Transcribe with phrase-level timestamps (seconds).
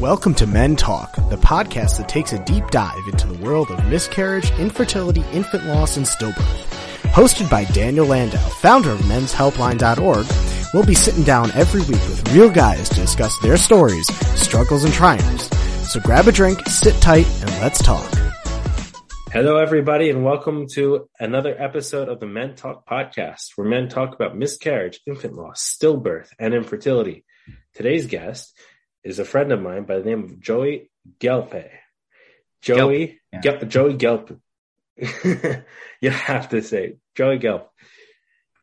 [0.00, 3.82] Welcome to Men Talk, the podcast that takes a deep dive into the world of
[3.86, 6.66] miscarriage, infertility, infant loss, and stillbirth.
[7.14, 10.26] Hosted by Daniel Landau, founder of menshelpline.org,
[10.74, 14.06] we'll be sitting down every week with real guys to discuss their stories,
[14.38, 15.48] struggles, and triumphs.
[15.90, 18.06] So grab a drink, sit tight, and let's talk.
[19.32, 24.14] Hello, everybody, and welcome to another episode of the Men Talk podcast, where men talk
[24.14, 27.24] about miscarriage, infant loss, stillbirth, and infertility.
[27.72, 28.52] Today's guest
[29.06, 31.70] is a friend of mine by the name of Joey Gelpe.
[32.60, 34.40] Joey, Gelp, Gel- Joey Gelp.
[36.00, 37.66] you have to say Joey Gelp.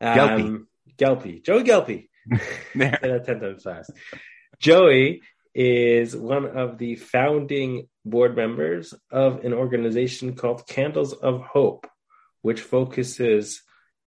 [0.02, 1.44] Um, Gelpy.
[1.44, 2.10] Joey Gelpy.
[2.76, 3.92] Say that ten times fast.
[4.60, 5.22] Joey
[5.56, 11.88] is one of the founding board members of an organization called Candles of Hope,
[12.42, 13.62] which focuses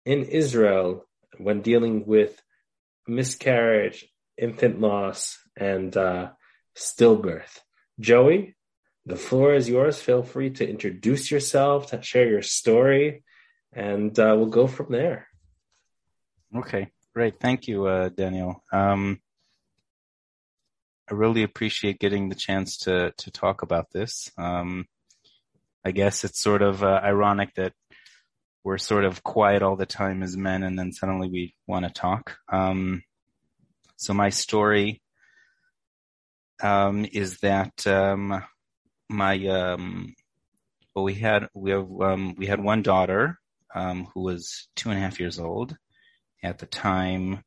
[0.06, 1.06] in Israel
[1.38, 2.42] when dealing with
[3.08, 4.06] miscarriage,
[4.38, 6.32] infant loss, and uh,
[6.76, 7.60] stillbirth.
[8.00, 8.56] Joey,
[9.06, 10.02] the floor is yours.
[10.02, 13.24] Feel free to introduce yourself, to share your story,
[13.72, 15.28] and uh, we'll go from there.
[16.56, 17.40] Okay, great.
[17.40, 18.64] Thank you, uh, Daniel.
[18.72, 19.20] Um,
[21.10, 24.32] I really appreciate getting the chance to to talk about this.
[24.38, 24.86] Um,
[25.86, 27.74] I guess it's sort of uh, ironic that
[28.64, 31.92] we're sort of quiet all the time as men, and then suddenly we want to
[31.92, 32.38] talk.
[32.52, 33.04] Um,
[33.98, 35.02] so my story
[36.62, 38.44] um, is that um,
[39.10, 40.16] my um,
[40.96, 43.38] well, we had we have um, we had one daughter
[43.74, 45.76] um, who was two and a half years old
[46.44, 47.44] at the time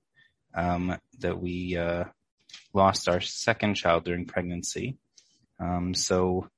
[0.55, 2.05] um, that we uh,
[2.75, 4.99] lost our second child during pregnancy.
[5.61, 6.49] Um, so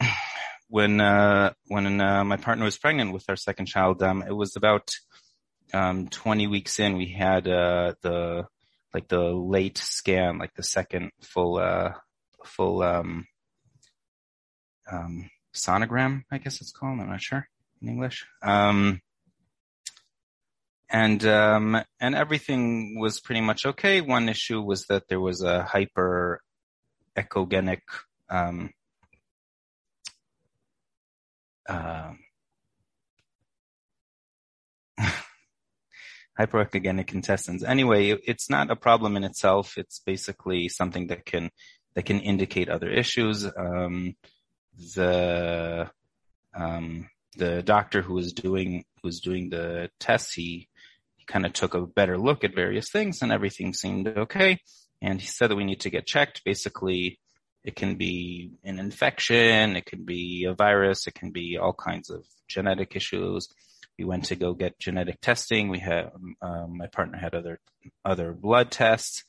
[0.68, 4.56] when uh, when uh, my partner was pregnant with our second child, um, it was
[4.56, 4.90] about
[5.72, 6.96] um, 20 weeks in.
[6.96, 8.46] We had uh, the
[8.94, 11.92] like the late scan, like the second full uh,
[12.44, 13.26] full um,
[14.90, 17.00] um, sonogram, I guess it's called.
[17.00, 17.46] I'm not sure
[17.80, 18.26] in English.
[18.42, 19.00] Um,
[20.90, 24.00] and um, and everything was pretty much okay.
[24.00, 26.40] One issue was that there was a hyper
[27.16, 27.82] echogenic
[28.28, 28.70] um,
[31.68, 32.12] uh,
[36.40, 37.62] hyperechogenic intestines.
[37.62, 39.76] Anyway, it's not a problem in itself.
[39.76, 41.50] It's basically something that can
[41.94, 43.44] that can indicate other issues.
[43.44, 44.14] Um,
[44.94, 45.90] the
[46.54, 50.68] um, the doctor who was doing who was doing the tests, he,
[51.16, 54.60] he kind of took a better look at various things, and everything seemed okay.
[55.02, 56.42] And he said that we need to get checked.
[56.44, 57.18] Basically,
[57.64, 62.10] it can be an infection, it can be a virus, it can be all kinds
[62.10, 63.48] of genetic issues.
[64.00, 65.68] We went to go get genetic testing.
[65.68, 67.60] We had um, my partner had other
[68.02, 69.24] other blood tests.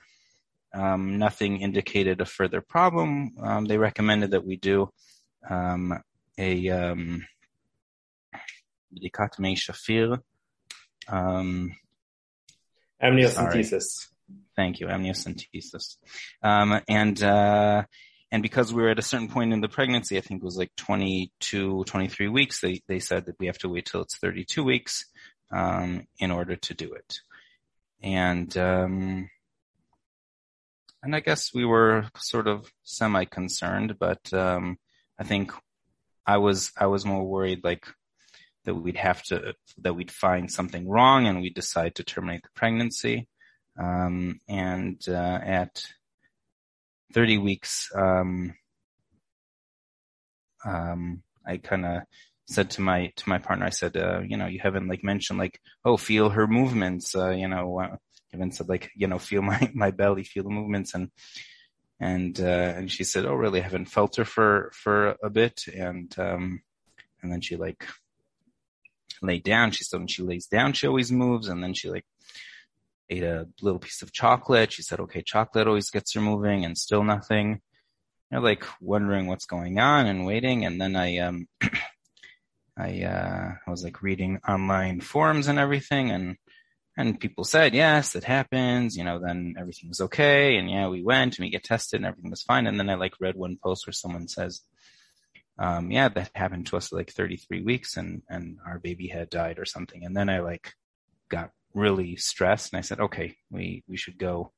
[0.74, 3.34] Um, nothing indicated a further problem.
[3.38, 4.90] Um, they recommended that we do
[5.50, 6.02] um,
[6.38, 7.28] a um,
[8.96, 10.20] Shafir.
[11.10, 11.74] Um,
[13.04, 14.08] Amniocentesis.
[14.56, 15.98] thank you, amniocentesis.
[16.42, 17.84] Um, and, uh,
[18.32, 20.58] and because we were at a certain point in the pregnancy, I think it was
[20.58, 24.64] like 22, 23 weeks, they, they said that we have to wait till it's 32
[24.64, 25.06] weeks,
[25.52, 27.20] um, in order to do it.
[28.02, 29.30] And, um,
[31.04, 34.78] and I guess we were sort of semi concerned, but, um,
[35.20, 35.52] I think
[36.26, 37.86] I was, I was more worried like
[38.64, 42.50] that we'd have to, that we'd find something wrong and we'd decide to terminate the
[42.56, 43.28] pregnancy.
[43.78, 45.84] Um, and, uh, at
[47.14, 48.54] 30 weeks, um,
[50.66, 52.02] um, I kind of
[52.48, 55.40] said to my, to my partner, I said, uh, you know, you haven't like mentioned
[55.40, 57.96] like, oh, feel her movements, uh, you know, uh,
[58.32, 61.10] haven't said like, you know, feel my, my belly, feel the movements and,
[62.00, 63.60] and, uh, and she said, oh, really?
[63.60, 65.66] I haven't felt her for, for a bit.
[65.68, 66.62] And, um,
[67.22, 67.86] and then she like
[69.22, 69.70] laid down.
[69.70, 71.48] She said when she lays down, she always moves.
[71.48, 72.06] And then she like
[73.12, 74.72] ate a little piece of chocolate.
[74.72, 77.62] She said, okay, chocolate always gets her moving and still nothing.
[78.32, 80.66] You know, like wondering what's going on and waiting.
[80.66, 81.48] And then I, um,
[82.78, 86.38] I, uh, I was like reading online forums and everything and,
[86.98, 90.58] and people said, yes, it happens, you know, then everything was okay.
[90.58, 92.68] And yeah, we went and we get tested and everything was fine.
[92.68, 94.62] And then I like read one post where someone says,
[95.58, 99.60] um, yeah, that happened to us like 33 weeks and, and our baby had died
[99.60, 100.04] or something.
[100.06, 100.74] And then I like
[101.30, 104.52] got really stressed and I said, okay, we, we should go,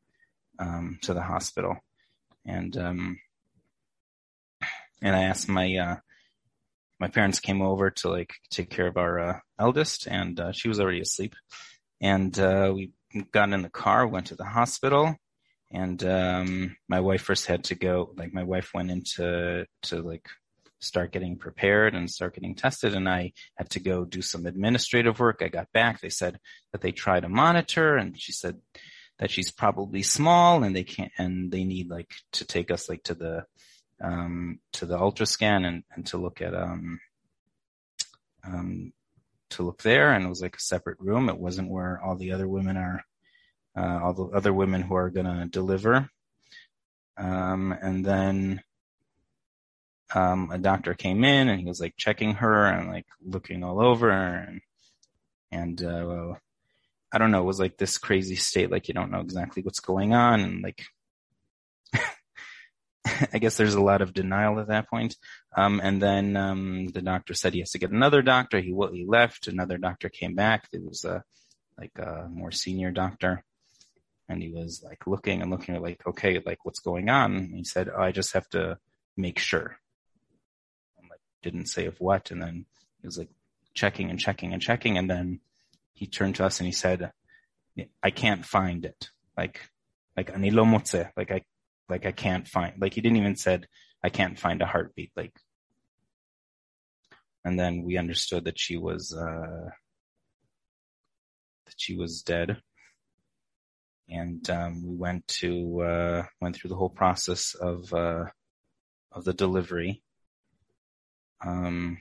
[0.59, 1.77] um, to the hospital.
[2.45, 3.19] And, um,
[5.01, 5.95] and I asked my, uh,
[6.99, 10.67] my parents came over to like take care of our, uh, eldest and, uh, she
[10.67, 11.35] was already asleep.
[12.01, 12.91] And, uh, we
[13.31, 15.15] got in the car, went to the hospital
[15.73, 18.13] and um, my wife first had to go.
[18.15, 20.29] Like my wife went into to like
[20.83, 25.19] start getting prepared and start getting tested, and I had to go do some administrative
[25.19, 25.41] work.
[25.41, 26.01] I got back.
[26.01, 26.39] They said
[26.71, 28.59] that they tried to monitor, and she said
[29.19, 33.03] that she's probably small, and they can't, and they need like to take us like
[33.03, 33.45] to the
[34.01, 36.99] um, to the ultrascan and, and to look at um,
[38.45, 38.93] um,
[39.51, 41.29] to look there, and it was like a separate room.
[41.29, 43.03] It wasn't where all the other women are
[43.75, 46.09] uh, all the other women who are going to deliver.
[47.17, 48.61] Um, and then
[50.13, 53.81] um, a doctor came in and he was like checking her and like looking all
[53.81, 54.61] over and
[55.51, 56.33] and uh,
[57.11, 59.79] I don't know, it was like this crazy state, like you don't know exactly what's
[59.79, 60.83] going on and like
[63.33, 65.15] I guess there's a lot of denial at that point.
[65.55, 68.59] Um, and then um, the doctor said he has to get another doctor.
[68.59, 69.47] He he left.
[69.47, 70.67] Another doctor came back.
[70.71, 71.23] It was a
[71.77, 73.43] like a more senior doctor,
[74.29, 77.35] and he was like looking and looking like, okay, like what's going on?
[77.35, 78.77] And he said, oh, I just have to
[79.17, 79.77] make sure.
[81.43, 82.31] Didn't say of what.
[82.31, 82.65] And then
[83.01, 83.29] he was like
[83.73, 84.97] checking and checking and checking.
[84.97, 85.39] And then
[85.93, 87.11] he turned to us and he said,
[88.01, 89.09] I can't find it.
[89.37, 89.69] Like,
[90.17, 91.11] like anilo.
[91.15, 91.41] Like I,
[91.89, 93.67] like I can't find, like he didn't even said,
[94.03, 95.11] I can't find a heartbeat.
[95.15, 95.35] Like,
[97.45, 99.69] and then we understood that she was, uh,
[101.65, 102.57] that she was dead
[104.09, 108.25] and um, we went to uh, went through the whole process of uh,
[109.11, 110.03] of the delivery,
[111.45, 111.97] um,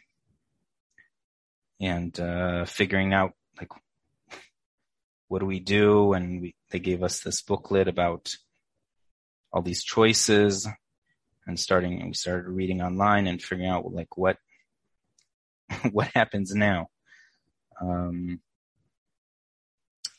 [1.81, 3.71] and uh, figuring out like
[5.29, 8.35] what do we do, and we, they gave us this booklet about
[9.53, 10.69] all these choices,
[11.47, 14.37] and starting and we started reading online and figuring out like what
[15.93, 16.89] what happens now.
[17.81, 18.41] Um,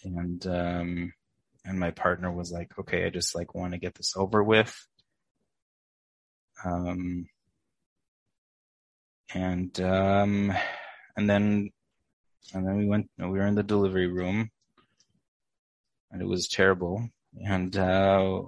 [0.03, 1.13] and um,
[1.65, 4.75] and my partner was like, okay, I just like want to get this over with.
[6.65, 7.27] Um,
[9.33, 10.53] and, um,
[11.15, 11.69] and then,
[12.53, 14.49] and then we went, we were in the delivery room
[16.11, 17.09] and it was terrible.
[17.43, 18.41] And, uh,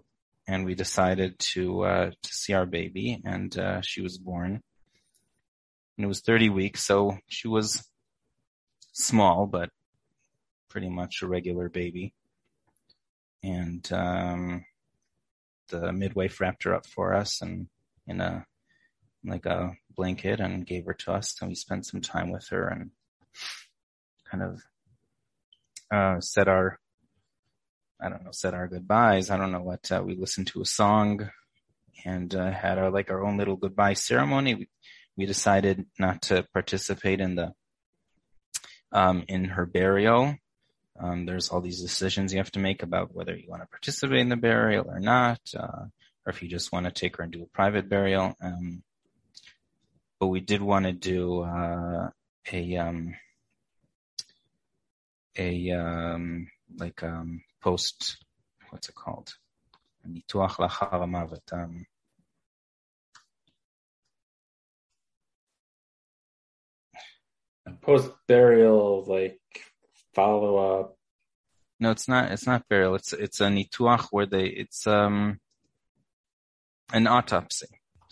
[0.48, 4.62] and we decided to, uh, to see our baby and, uh, she was born
[5.98, 6.83] and it was 30 weeks.
[6.83, 7.88] So she was
[8.94, 9.69] small, but
[10.69, 12.13] pretty much a regular baby
[13.45, 14.66] and um,
[15.69, 17.68] the midwife wrapped her up for us and
[18.07, 18.45] in a
[19.25, 22.68] like a blanket and gave her to us and we spent some time with her
[22.68, 22.92] and
[24.30, 24.62] kind of
[25.92, 26.80] uh, said our
[28.00, 29.30] I don't know said our goodbyes.
[29.30, 31.30] I don't know what uh, we listened to a song
[32.04, 34.56] and uh, had our like our own little goodbye ceremony.
[34.56, 34.69] We,
[35.16, 37.54] we decided not to participate in the
[38.92, 40.36] um, in her burial.
[41.00, 44.19] Um, there's all these decisions you have to make about whether you want to participate
[44.19, 45.86] in the burial or not, uh,
[46.25, 48.36] or if you just want to take her and do a private burial.
[48.42, 48.83] Um,
[50.19, 52.09] but we did want to do uh,
[52.51, 53.15] a um,
[55.38, 56.47] a um,
[56.77, 58.17] like um, post
[58.69, 59.33] what's it called?
[60.06, 60.21] Um,
[67.81, 69.39] post burial like
[70.13, 70.97] follow up?
[71.79, 72.31] No, it's not.
[72.31, 72.95] It's not burial.
[72.95, 75.39] It's it's a nituach where they it's um
[76.94, 77.67] an autopsy.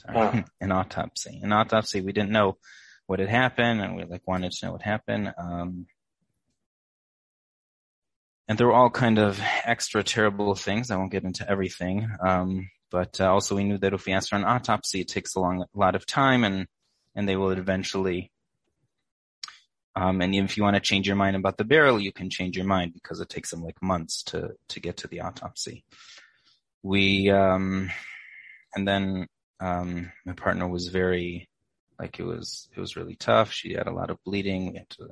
[0.06, 0.46] Sorry.
[0.62, 1.40] An autopsy.
[1.44, 2.02] An autopsy.
[2.02, 2.58] We didn't know
[3.08, 5.34] what had happened, and we like wanted to know what happened.
[5.38, 5.88] Um,
[8.48, 10.92] and there were all kind of extra terrible things.
[10.92, 12.10] I won't get into everything.
[12.26, 15.36] Um, but uh, also we knew that if we asked for an autopsy, it takes
[15.36, 16.68] a long, a lot of time, and
[17.16, 18.32] and they will eventually
[19.96, 22.58] um, and if you want to change your mind about the barrel, you can change
[22.58, 25.84] your mind because it takes them like months to to get to the autopsy.
[26.82, 27.92] We um,
[28.76, 29.28] and then
[29.60, 31.50] um, my partner was very
[32.00, 33.52] like it was it was really tough.
[33.52, 34.72] She had a lot of bleeding.
[34.72, 35.08] We had to,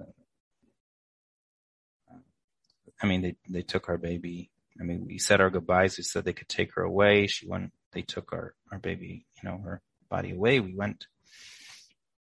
[3.01, 4.49] I mean, they they took our baby.
[4.79, 5.97] I mean, we said our goodbyes.
[5.97, 7.27] We said they could take her away.
[7.27, 7.71] She went.
[7.93, 10.59] They took our our baby, you know, her body away.
[10.59, 11.05] We went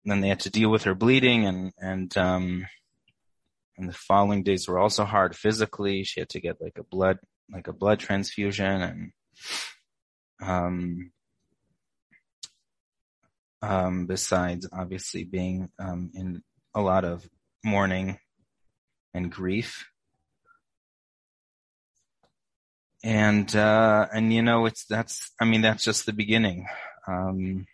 [0.07, 2.65] then they had to deal with her bleeding and, and, um,
[3.77, 6.03] and the following days were also hard physically.
[6.03, 7.19] She had to get like a blood,
[7.51, 9.12] like a blood transfusion and,
[10.41, 11.12] um,
[13.61, 17.27] um, besides obviously being, um, in a lot of
[17.63, 18.19] mourning
[19.13, 19.89] and grief.
[23.03, 26.67] And, uh, and you know, it's, that's, I mean, that's just the beginning.
[27.07, 27.67] Um,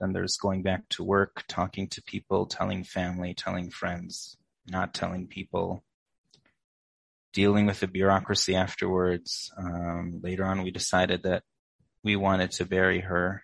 [0.00, 4.36] then there's going back to work, talking to people, telling family, telling friends,
[4.66, 5.84] not telling people.
[7.32, 9.50] dealing with the bureaucracy afterwards.
[9.56, 11.42] Um, later on, we decided that
[12.04, 13.42] we wanted to bury her.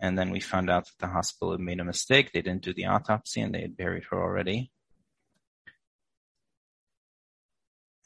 [0.00, 2.30] And then we found out that the hospital had made a mistake.
[2.32, 4.70] They didn't do the autopsy and they had buried her already.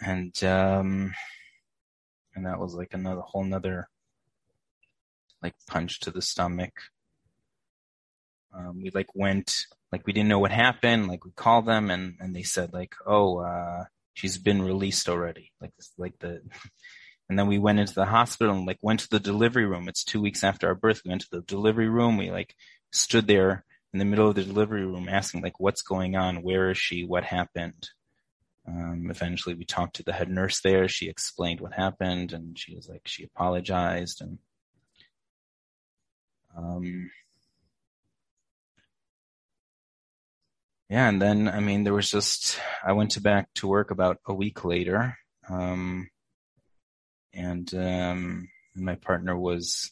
[0.00, 1.12] And, um,
[2.34, 3.88] and that was like another whole nother
[5.42, 6.72] like punch to the stomach.
[8.54, 11.08] Um, we like went, like we didn't know what happened.
[11.08, 13.84] Like we called them and, and they said like, oh, uh,
[14.14, 15.52] she's been released already.
[15.60, 16.42] Like, this, like the,
[17.28, 19.88] and then we went into the hospital and like went to the delivery room.
[19.88, 21.02] It's two weeks after our birth.
[21.04, 22.16] We went to the delivery room.
[22.16, 22.54] We like
[22.90, 26.42] stood there in the middle of the delivery room asking like, what's going on?
[26.42, 27.04] Where is she?
[27.04, 27.88] What happened?
[28.66, 30.88] Um, eventually we talked to the head nurse there.
[30.88, 34.38] She explained what happened and she was like, she apologized and,
[36.56, 37.10] um,
[40.90, 44.18] yeah, and then I mean, there was just I went to back to work about
[44.26, 45.16] a week later,
[45.48, 46.10] um,
[47.34, 49.90] and um, my partner was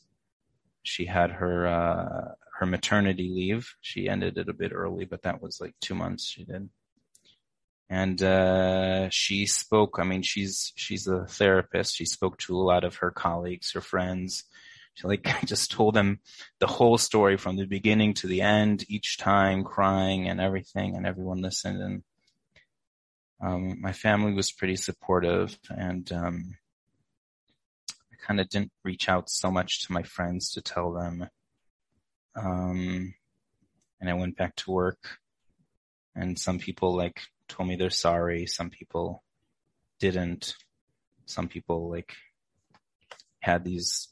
[0.82, 3.74] she had her uh, her maternity leave.
[3.80, 6.68] She ended it a bit early, but that was like two months she did.
[7.88, 9.98] And uh, she spoke.
[9.98, 11.96] I mean, she's she's a therapist.
[11.96, 14.44] She spoke to a lot of her colleagues, her friends,
[14.94, 16.20] she like just told them
[16.58, 21.06] the whole story from the beginning to the end, each time crying and everything, and
[21.06, 21.80] everyone listened.
[21.80, 22.02] And
[23.40, 26.56] um, my family was pretty supportive, and um,
[28.26, 31.28] kind of didn't reach out so much to my friends to tell them.
[32.36, 33.14] Um,
[34.00, 35.18] and I went back to work,
[36.14, 38.46] and some people like told me they're sorry.
[38.46, 39.22] Some people
[39.98, 40.54] didn't.
[41.26, 42.14] Some people like
[43.40, 44.08] had these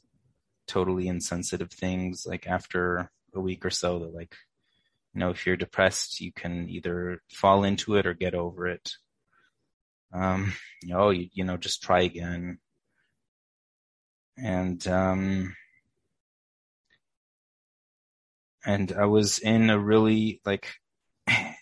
[0.67, 4.35] totally insensitive things like after a week or so that like
[5.13, 8.91] you know if you're depressed you can either fall into it or get over it
[10.13, 12.59] um you know you, you know just try again
[14.41, 15.55] and um
[18.65, 20.67] and I was in a really like
[21.27, 21.55] it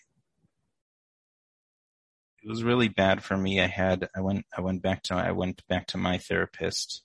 [2.44, 3.60] was really bad for me.
[3.60, 7.02] I had I went I went back to I went back to my therapist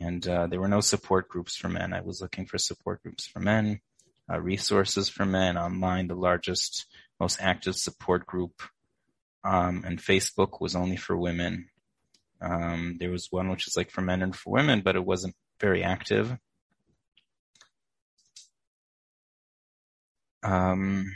[0.00, 1.92] and uh, there were no support groups for men.
[1.92, 3.80] I was looking for support groups for men,
[4.30, 6.06] uh, resources for men online.
[6.06, 6.86] The largest,
[7.18, 8.62] most active support group
[9.44, 11.68] um, and Facebook was only for women.
[12.40, 15.34] Um, there was one which is like for men and for women, but it wasn't
[15.60, 16.36] very active.
[20.42, 21.12] Um,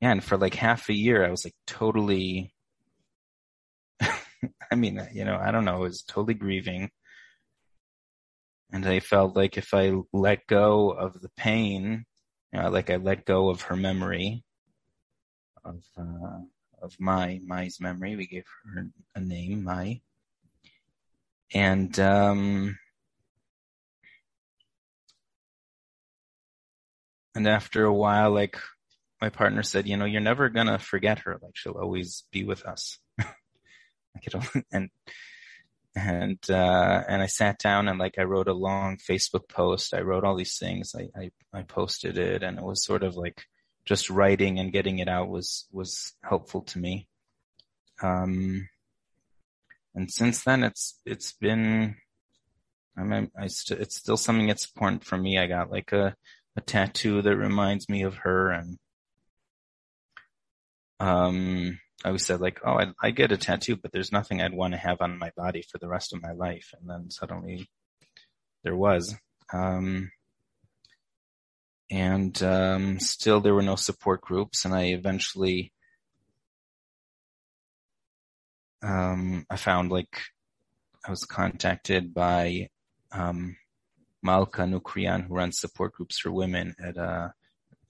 [0.00, 2.52] yeah, and for like half a year, I was like totally
[4.70, 6.90] I mean, you know, I don't know, I was totally grieving.
[8.72, 12.04] And I felt like if I let go of the pain,
[12.52, 14.44] you know, like I let go of her memory,
[15.64, 16.40] of, uh,
[16.80, 20.00] of my, Mai's memory, we gave her a name, Mai.
[21.52, 22.78] And, um,
[27.34, 28.58] and after a while, like
[29.20, 31.38] my partner said, you know, you're never gonna forget her.
[31.42, 32.98] Like she'll always be with us.
[34.72, 34.90] and
[35.94, 39.94] and uh, and I sat down and like I wrote a long Facebook post.
[39.94, 40.94] I wrote all these things.
[40.94, 43.44] I, I I posted it, and it was sort of like
[43.86, 47.08] just writing and getting it out was was helpful to me.
[48.02, 48.68] Um,
[49.94, 51.96] and since then, it's it's been.
[52.98, 55.38] I mean, I st- it's still something that's important for me.
[55.38, 56.14] I got like a
[56.56, 58.78] a tattoo that reminds me of her, and
[61.00, 64.54] um, I always said like, oh, I, I get a tattoo, but there's nothing I'd
[64.54, 66.72] want to have on my body for the rest of my life.
[66.78, 67.68] And then suddenly
[68.64, 69.14] there was.
[69.52, 70.10] Um,
[71.90, 75.72] and um, still there were no support groups and i eventually
[78.82, 80.22] um, i found like
[81.06, 82.68] i was contacted by
[83.12, 83.56] um,
[84.22, 87.28] malka nukrian who runs support groups for women at uh,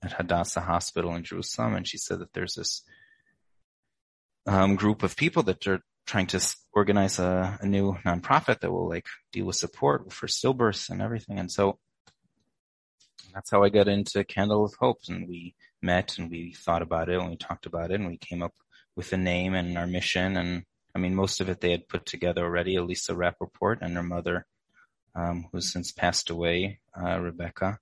[0.03, 2.83] at hadassah hospital in jerusalem and she said that there's this
[4.47, 8.89] um, group of people that are trying to organize a, a, new nonprofit that will
[8.89, 11.39] like deal with support for stillbirths and everything.
[11.39, 11.79] And so
[13.37, 15.01] that's how I got into Candle of Hope.
[15.11, 18.17] And we met and we thought about it and we talked about it and we
[18.17, 18.55] came up
[18.97, 20.39] with a name and our mission.
[20.39, 20.65] And
[20.95, 22.77] I mean, most of it they had put together already.
[22.77, 24.47] Elisa Rappaport and her mother,
[25.15, 27.79] um, who's since passed away, uh, Rebecca.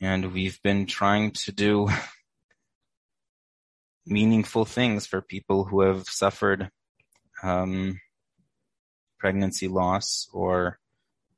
[0.00, 1.90] And we've been trying to do
[4.06, 6.70] meaningful things for people who have suffered
[7.42, 8.00] um,
[9.18, 10.78] pregnancy loss or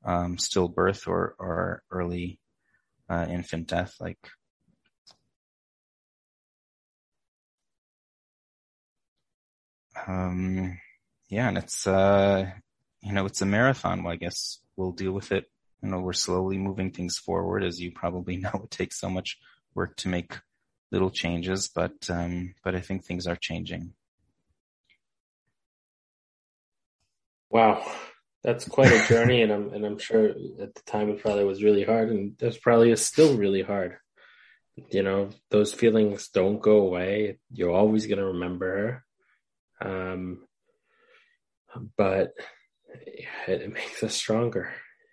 [0.05, 2.39] um, stillbirth or, or early
[3.09, 3.95] uh, infant death.
[3.99, 4.19] Like
[10.07, 10.77] um,
[11.29, 12.49] yeah, and it's, uh,
[13.01, 14.03] you know, it's a marathon.
[14.03, 15.45] Well, I guess we'll deal with it.
[15.81, 17.63] You know, we're slowly moving things forward.
[17.63, 19.37] As you probably know, it takes so much
[19.75, 20.37] work to make
[20.91, 23.93] little changes, but, um, but I think things are changing.
[27.49, 27.83] Wow.
[28.43, 29.41] That's quite a journey.
[29.41, 32.57] and I'm, and I'm sure at the time it probably was really hard and there's
[32.57, 33.97] probably is still really hard.
[34.89, 37.37] You know, those feelings don't go away.
[37.51, 39.03] You're always going to remember
[39.79, 39.89] her.
[39.89, 40.47] Um,
[41.97, 42.33] but
[43.47, 44.71] it, it makes us stronger.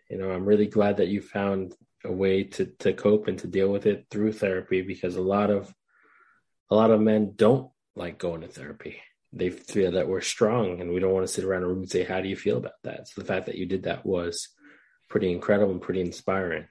[0.08, 3.46] You know, I'm really glad that you found a way to to cope and to
[3.46, 5.72] deal with it through therapy because a lot of
[6.70, 9.00] a lot of men don't like going to therapy.
[9.32, 11.90] They feel that we're strong and we don't want to sit around a room and
[11.90, 13.08] say, How do you feel about that?
[13.08, 14.49] So the fact that you did that was
[15.08, 16.66] pretty incredible and pretty inspiring.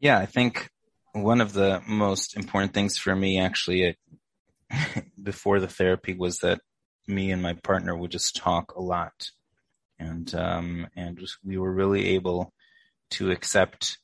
[0.00, 0.68] Yeah, I think
[1.12, 3.96] one of the most important things for me actually
[5.22, 6.60] before the therapy was that
[7.06, 9.30] me and my partner would just talk a lot.
[9.98, 12.52] And, um, and we were really able
[13.10, 13.98] to accept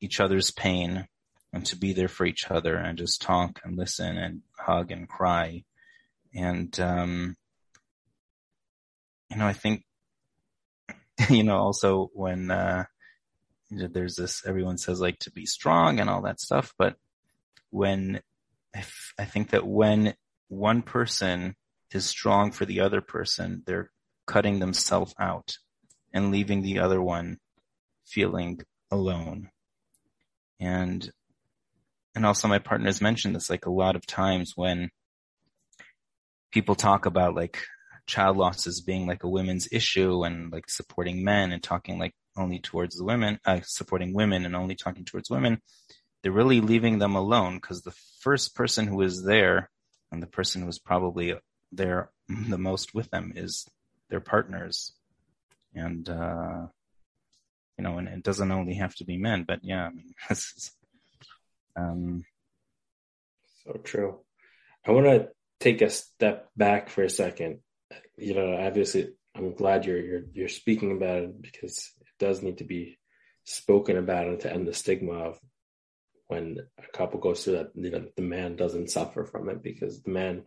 [0.00, 1.06] each other's pain
[1.52, 5.08] and to be there for each other and just talk and listen and hug and
[5.08, 5.64] cry.
[6.36, 7.36] And, um,
[9.30, 9.84] you know, I think,
[11.30, 12.84] you know, also when, uh,
[13.70, 16.96] there's this, everyone says like to be strong and all that stuff, but
[17.70, 18.20] when
[19.18, 20.14] I think that when
[20.48, 21.56] one person
[21.92, 23.90] is strong for the other person, they're
[24.26, 25.56] cutting themselves out
[26.12, 27.38] and leaving the other one
[28.04, 29.50] feeling alone.
[30.60, 31.10] And,
[32.14, 34.90] and also my partner has mentioned this like a lot of times when
[36.52, 37.58] people talk about like
[38.06, 42.14] child loss as being like a women's issue and like supporting men and talking like
[42.36, 45.60] only towards the women, uh, supporting women and only talking towards women,
[46.22, 49.70] they're really leaving them alone because the first person who is there
[50.12, 51.34] and the person who is probably
[51.72, 52.10] there
[52.48, 53.66] the most with them is
[54.08, 54.92] their partners.
[55.74, 56.66] And, uh,
[57.76, 60.52] you know, and it doesn't only have to be men, but yeah, I mean, this
[60.56, 60.70] is,
[61.76, 62.24] um,
[63.64, 64.20] so true.
[64.86, 65.28] I want to
[65.60, 67.60] take a step back for a second.
[68.16, 72.58] You know, obviously, I'm glad you're you're you're speaking about it because it does need
[72.58, 72.98] to be
[73.44, 75.38] spoken about and to end the stigma of
[76.28, 77.70] when a couple goes through that.
[77.74, 80.42] You know, the man doesn't suffer from it because the man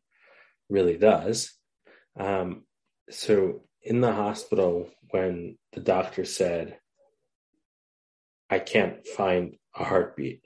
[0.70, 1.54] really does.
[2.20, 2.64] Um,
[3.10, 6.78] so in the hospital, when the doctor said,
[8.50, 10.44] I can't find a heartbeat,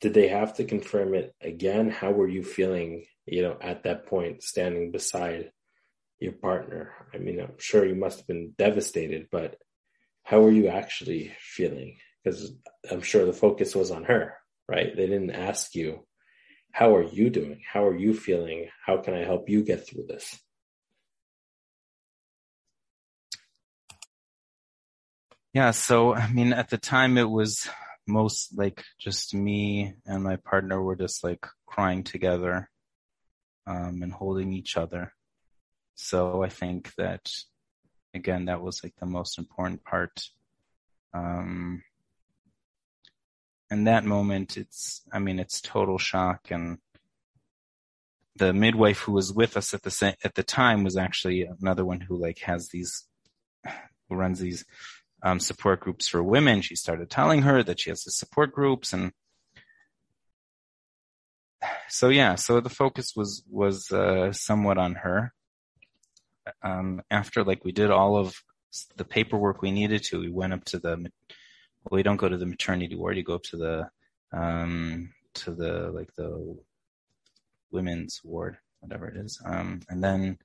[0.00, 1.90] did they have to confirm it again?
[1.90, 5.50] How were you feeling, you know, at that point, standing beside
[6.20, 6.92] your partner?
[7.12, 9.56] I mean, I'm sure you must have been devastated, but
[10.22, 11.96] how were you actually feeling?
[12.22, 12.52] Because
[12.90, 14.34] I'm sure the focus was on her,
[14.68, 14.94] right?
[14.94, 16.06] They didn't ask you,
[16.70, 17.62] how are you doing?
[17.66, 18.68] How are you feeling?
[18.84, 20.38] How can I help you get through this?
[25.54, 27.68] Yeah, so I mean, at the time it was
[28.08, 32.70] most like just me and my partner were just like crying together
[33.66, 35.12] um, and holding each other.
[35.94, 37.30] So I think that
[38.14, 40.22] again, that was like the most important part.
[41.14, 41.82] Um,
[43.70, 46.50] in that moment, it's, I mean, it's total shock.
[46.50, 46.78] And
[48.36, 52.00] the midwife who was with us at the at the time was actually another one
[52.00, 53.04] who like has these,
[54.10, 54.64] runs these
[55.22, 56.62] um, support groups for women.
[56.62, 59.12] She started telling her that she has the support groups and
[61.88, 65.32] so yeah, so the focus was was uh, somewhat on her.
[66.62, 68.34] Um, after like we did all of
[68.96, 72.36] the paperwork we needed to, we went up to the well, we don't go to
[72.36, 73.16] the maternity ward.
[73.16, 73.90] You go up to the
[74.32, 76.56] um, to the like the
[77.70, 79.40] women's ward, whatever it is.
[79.44, 80.38] Um, and then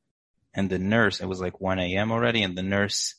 [0.53, 2.11] and the nurse, it was like 1 a.m.
[2.11, 3.15] already, and the nurse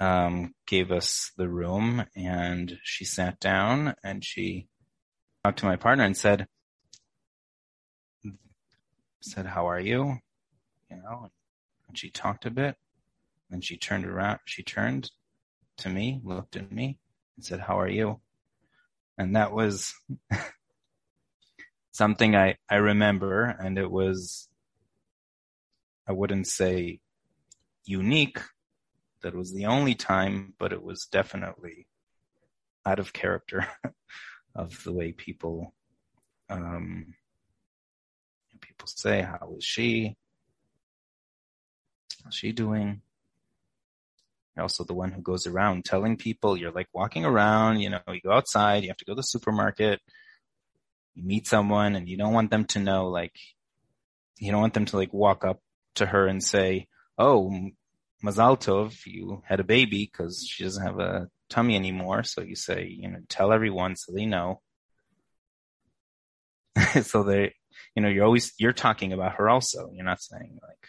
[0.00, 4.68] um, gave us the room, and she sat down and she
[5.44, 6.46] talked to my partner and said,
[9.20, 10.18] said, "How are you?"
[10.90, 11.30] You know,
[11.88, 12.76] and she talked a bit.
[13.50, 14.40] and she turned around.
[14.46, 15.10] She turned
[15.78, 16.98] to me, looked at me,
[17.36, 18.20] and said, How are you?
[19.18, 19.94] And that was
[21.92, 24.48] something I, I remember, and it was,
[26.08, 27.00] I wouldn't say
[27.84, 28.40] unique,
[29.24, 31.86] that was the only time, but it was definitely
[32.84, 33.66] out of character
[34.54, 35.74] of the way people,
[36.50, 37.14] um,
[38.60, 40.14] people say, How is she?
[42.22, 43.00] How's she doing?
[44.54, 48.00] You're also the one who goes around telling people you're like walking around, you know,
[48.08, 50.00] you go outside, you have to go to the supermarket,
[51.14, 53.34] you meet someone and you don't want them to know like
[54.38, 55.60] you don't want them to like walk up
[55.94, 57.50] to her and say, "Oh,
[58.24, 62.22] Mazal Tov, you had a baby," because she doesn't have a tummy anymore.
[62.22, 64.62] So you say, you know, tell everyone so they know.
[67.02, 67.54] so they,
[67.94, 69.90] you know, you're always you're talking about her also.
[69.92, 70.88] You're not saying like,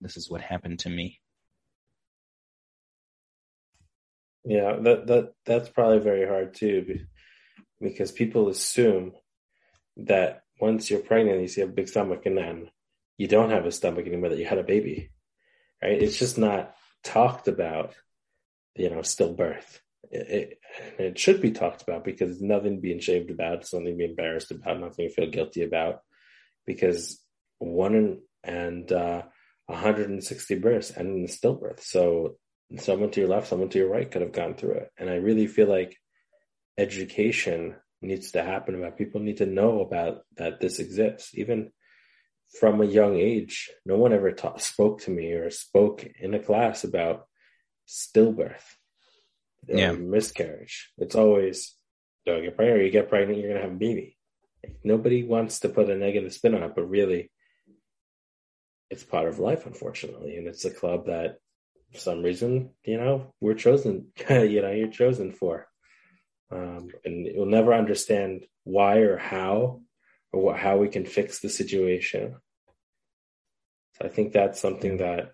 [0.00, 1.20] "This is what happened to me."
[4.44, 7.00] Yeah, that that that's probably very hard too,
[7.80, 9.12] because people assume
[9.96, 12.70] that once you're pregnant, you see a big stomach, and then
[13.18, 15.10] you don't have a stomach anymore that you had a baby,
[15.82, 16.00] right?
[16.00, 17.94] It's just not talked about,
[18.74, 19.80] you know, stillbirth.
[20.10, 20.58] It, it,
[20.98, 24.52] it should be talked about because nothing to be ashamed about, something to be embarrassed
[24.52, 26.00] about, nothing to feel guilty about,
[26.64, 27.20] because
[27.58, 29.22] one and uh,
[29.66, 31.80] 160 births and in stillbirth.
[31.80, 32.36] So
[32.78, 34.90] someone to your left, someone to your right could have gone through it.
[34.96, 35.96] And I really feel like
[36.78, 41.32] education needs to happen about people need to know about that this exists.
[41.34, 41.72] Even
[42.60, 46.38] from a young age, no one ever taught, spoke to me or spoke in a
[46.38, 47.26] class about
[47.86, 48.62] stillbirth
[49.66, 49.92] yeah.
[49.92, 50.90] miscarriage.
[50.98, 51.74] It's always
[52.26, 54.16] don't get pregnant, or you get pregnant, you're gonna have a baby.
[54.84, 57.30] Nobody wants to put a negative spin on it, but really,
[58.90, 61.36] it's part of life, unfortunately, and it's a club that,
[61.92, 64.08] for some reason, you know, we're chosen.
[64.30, 65.66] you know, you're chosen for,
[66.50, 69.80] um, and you'll never understand why or how
[70.32, 72.36] or what, how we can fix the situation.
[73.94, 75.32] So I think that's something that,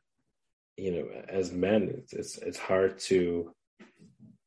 [0.76, 3.52] you know, as men, it's, it's, it's hard to,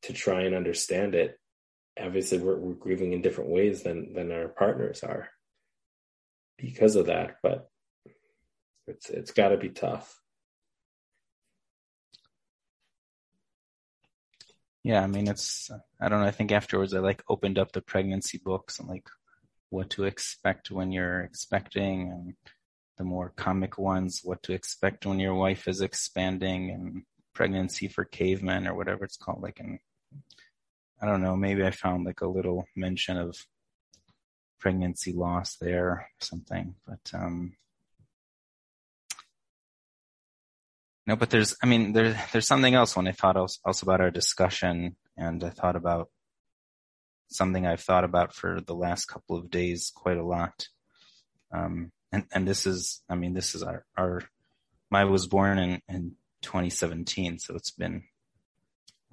[0.03, 1.39] to try and understand it.
[1.99, 5.29] Obviously we're, we're grieving in different ways than, than our partners are
[6.57, 7.69] because of that, but
[8.87, 10.19] it's, it's gotta be tough.
[14.83, 16.27] Yeah, I mean, it's, I don't know.
[16.27, 19.05] I think afterwards I like opened up the pregnancy books and like
[19.69, 22.33] what to expect when you're expecting and
[22.97, 27.03] the more comic ones, what to expect when your wife is expanding and
[27.33, 29.41] pregnancy for cavemen or whatever it's called.
[29.41, 29.79] Like, and
[31.01, 33.37] I don't know, maybe I found like a little mention of
[34.59, 37.53] pregnancy loss there or something, but, um,
[41.05, 44.01] no, but there's, I mean, there's, there's something else when I thought also, also about
[44.01, 46.09] our discussion and I thought about
[47.29, 50.67] something I've thought about for the last couple of days quite a lot.
[51.51, 54.21] Um, and, and this is, I mean, this is our, our,
[54.91, 58.03] I was born in, in 2017, so it's been,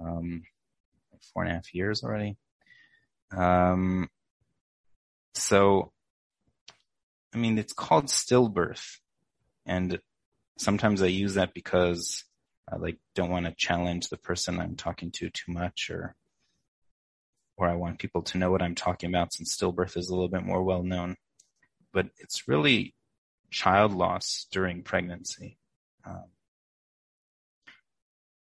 [0.00, 0.42] um,
[1.32, 2.36] four and a half years already.
[3.36, 4.08] Um,
[5.34, 5.92] so,
[7.34, 8.98] I mean, it's called stillbirth
[9.66, 9.98] and
[10.58, 12.24] sometimes I use that because
[12.70, 16.14] I like don't want to challenge the person I'm talking to too much or
[17.56, 20.28] or I want people to know what I'm talking about since stillbirth is a little
[20.28, 21.16] bit more well known.
[21.92, 22.94] But it's really
[23.50, 25.58] child loss during pregnancy.
[26.04, 26.24] Um,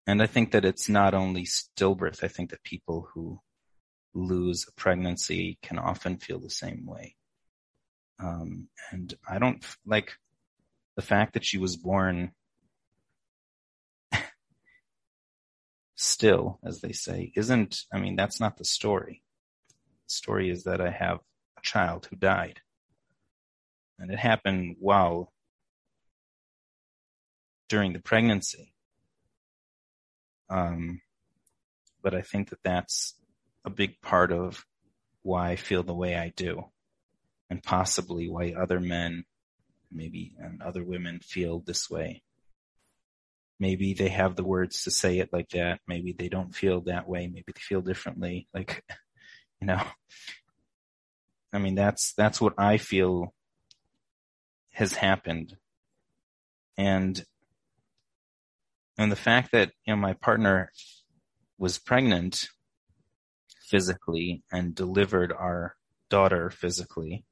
[0.06, 2.24] and I think that it's not only stillbirth.
[2.24, 3.40] I think that people who
[4.14, 7.16] lose a pregnancy can often feel the same way.
[8.18, 10.14] Um, and I don't like
[10.96, 12.32] the fact that she was born
[16.00, 19.22] still, as they say, isn't, I mean, that's not the story.
[20.08, 21.18] The story is that I have
[21.58, 22.60] a child who died.
[23.98, 25.32] And it happened while
[27.68, 28.72] during the pregnancy.
[30.48, 31.02] Um,
[32.02, 33.14] but I think that that's
[33.64, 34.64] a big part of
[35.22, 36.64] why I feel the way I do
[37.50, 39.24] and possibly why other men
[39.92, 42.22] maybe and other women feel this way
[43.60, 45.80] maybe they have the words to say it like that.
[45.86, 47.26] Maybe they don't feel that way.
[47.26, 48.48] Maybe they feel differently.
[48.52, 48.82] Like,
[49.60, 49.82] you know,
[51.52, 53.34] I mean, that's, that's what I feel
[54.72, 55.56] has happened.
[56.78, 57.22] And,
[58.96, 60.72] and the fact that, you know, my partner
[61.58, 62.48] was pregnant
[63.68, 65.76] physically and delivered our
[66.08, 67.24] daughter physically,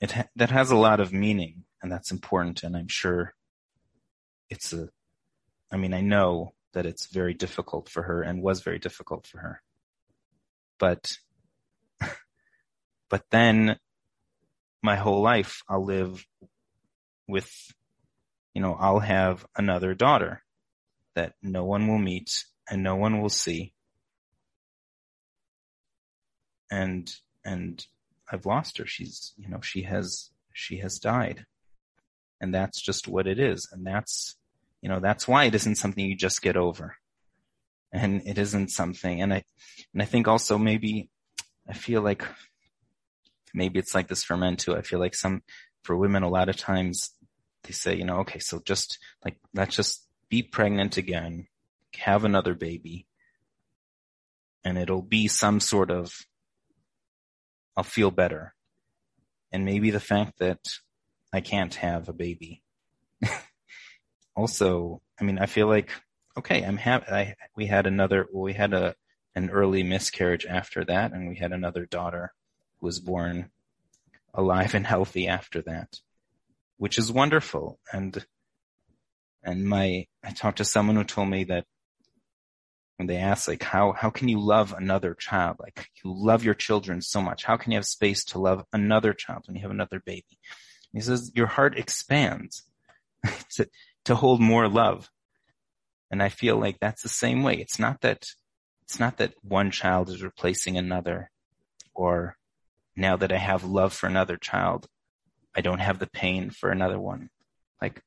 [0.00, 2.62] it ha- that has a lot of meaning and that's important.
[2.62, 3.34] And I'm sure
[4.50, 4.88] it's a,
[5.70, 9.38] I mean, I know that it's very difficult for her and was very difficult for
[9.38, 9.62] her.
[10.78, 11.16] But,
[13.08, 13.78] but then
[14.82, 16.24] my whole life I'll live
[17.26, 17.50] with,
[18.54, 20.42] you know, I'll have another daughter
[21.14, 23.72] that no one will meet and no one will see.
[26.70, 27.12] And,
[27.44, 27.84] and
[28.30, 28.86] I've lost her.
[28.86, 31.46] She's, you know, she has, she has died
[32.40, 33.68] and that's just what it is.
[33.72, 34.36] And that's,
[34.80, 36.96] you know, that's why it isn't something you just get over.
[37.92, 39.44] And it isn't something, and I,
[39.94, 41.08] and I think also maybe
[41.66, 42.22] I feel like
[43.54, 44.76] maybe it's like this for men too.
[44.76, 45.42] I feel like some,
[45.84, 47.10] for women, a lot of times
[47.62, 51.46] they say, you know, okay, so just like, let's just be pregnant again,
[51.96, 53.06] have another baby,
[54.64, 56.12] and it'll be some sort of,
[57.74, 58.54] I'll feel better.
[59.50, 60.58] And maybe the fact that
[61.32, 62.62] I can't have a baby.
[64.36, 65.90] also, I mean, I feel like,
[66.36, 67.06] okay, I'm happy.
[67.10, 68.94] I, we had another, we had a,
[69.34, 72.32] an early miscarriage after that, and we had another daughter
[72.78, 73.50] who was born
[74.34, 76.00] alive and healthy after that,
[76.76, 77.78] which is wonderful.
[77.92, 78.24] And,
[79.42, 81.64] and my, I talked to someone who told me that
[82.98, 86.54] when they asked like how how can you love another child like you love your
[86.54, 89.70] children so much how can you have space to love another child when you have
[89.70, 90.38] another baby
[90.92, 92.62] he says your heart expands
[93.50, 93.68] to
[94.04, 95.08] to hold more love
[96.10, 98.24] and i feel like that's the same way it's not that
[98.82, 101.30] it's not that one child is replacing another
[101.94, 102.36] or
[102.96, 104.86] now that i have love for another child
[105.56, 107.28] i don't have the pain for another one
[107.82, 108.02] like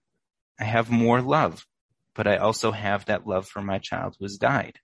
[0.60, 1.66] i have more love
[2.14, 4.80] but I also have that love for my child who has died.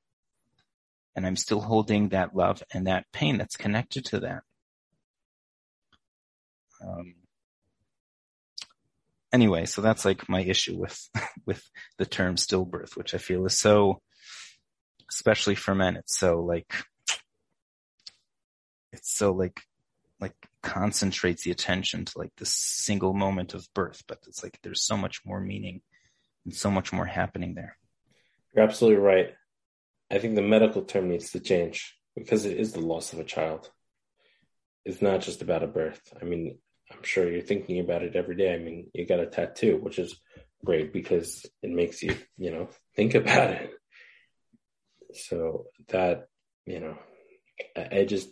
[1.16, 4.44] And I'm still holding that love and that pain that's connected to that.
[6.86, 7.16] Um,
[9.32, 11.10] anyway, so that's like my issue with,
[11.46, 11.64] with
[11.98, 14.02] the term stillbirth, which I feel is so,
[15.10, 16.74] especially for men, it's so like,
[18.92, 19.62] it's so like,
[20.20, 24.84] like concentrates the attention to like this single moment of birth, but it's like there's
[24.84, 25.82] so much more meaning
[26.46, 27.78] and so much more happening there.
[28.56, 29.34] You're absolutely right.
[30.10, 33.24] I think the medical term needs to change because it is the loss of a
[33.24, 33.70] child.
[34.86, 36.02] It's not just about a birth.
[36.20, 36.58] I mean,
[36.92, 38.54] I'm sure you're thinking about it every day.
[38.54, 40.20] I mean, you got a tattoo, which is
[40.64, 43.72] great because it makes you, you know, think about it.
[45.14, 46.28] So that,
[46.66, 46.98] you know,
[47.76, 48.30] I just,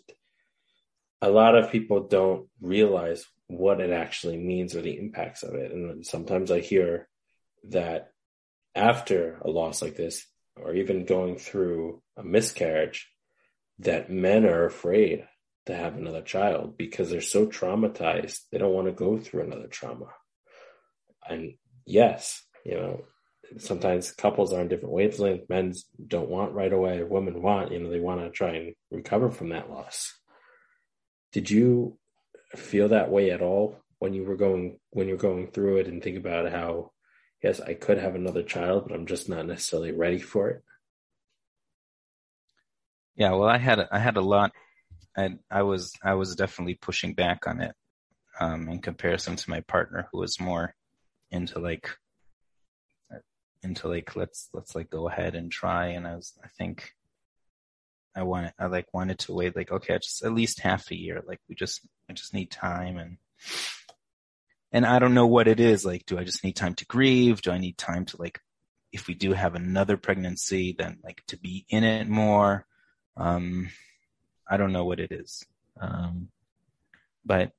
[1.22, 5.72] a lot of people don't realize what it actually means or the impacts of it.
[5.72, 7.08] And sometimes I hear
[7.70, 8.12] that
[8.76, 10.26] after a loss like this,
[10.58, 13.10] or even going through a miscarriage,
[13.80, 15.26] that men are afraid
[15.65, 18.41] to have another child because they're so traumatized.
[18.51, 20.08] They don't want to go through another trauma.
[21.28, 23.06] And yes, you know,
[23.58, 25.49] sometimes couples are on different wavelengths.
[25.49, 25.73] Men
[26.08, 27.04] don't want right away.
[27.04, 30.13] Women want, you know, they want to try and recover from that loss.
[31.32, 31.97] Did you
[32.56, 36.01] feel that way at all when you were going when you're going through it and
[36.01, 36.91] think about how
[37.43, 40.63] yes, I could have another child, but I'm just not necessarily ready for it.
[43.15, 44.51] Yeah, well, I had I had a lot.
[45.17, 47.75] I I was I was definitely pushing back on it
[48.39, 50.75] um, in comparison to my partner, who was more
[51.31, 51.89] into like
[53.63, 55.88] into like let's let's like go ahead and try.
[55.88, 56.91] And I was I think
[58.15, 61.23] I want I like wanted to wait like okay, just at least half a year.
[61.27, 63.17] Like we just I just need time and
[64.75, 65.86] and I don't know what it is.
[65.86, 67.41] Like, do I just need time to grieve?
[67.41, 68.41] Do I need time to like,
[68.91, 72.65] if we do have another pregnancy, then like to be in it more?
[73.15, 73.69] Um,
[74.47, 75.45] I don't know what it is.
[75.79, 76.29] Um,
[77.25, 77.51] but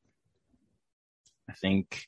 [1.49, 2.07] I think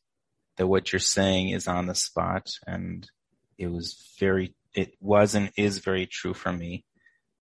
[0.56, 3.08] that what you're saying is on the spot and
[3.56, 6.84] it was very, it was and is very true for me.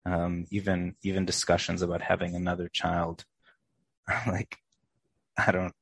[0.06, 3.26] Um, even, even discussions about having another child,
[4.28, 4.58] like,
[5.38, 5.74] I don't,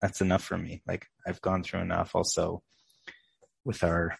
[0.00, 0.82] that's enough for me.
[0.86, 2.62] Like I've gone through enough also
[3.64, 4.18] with our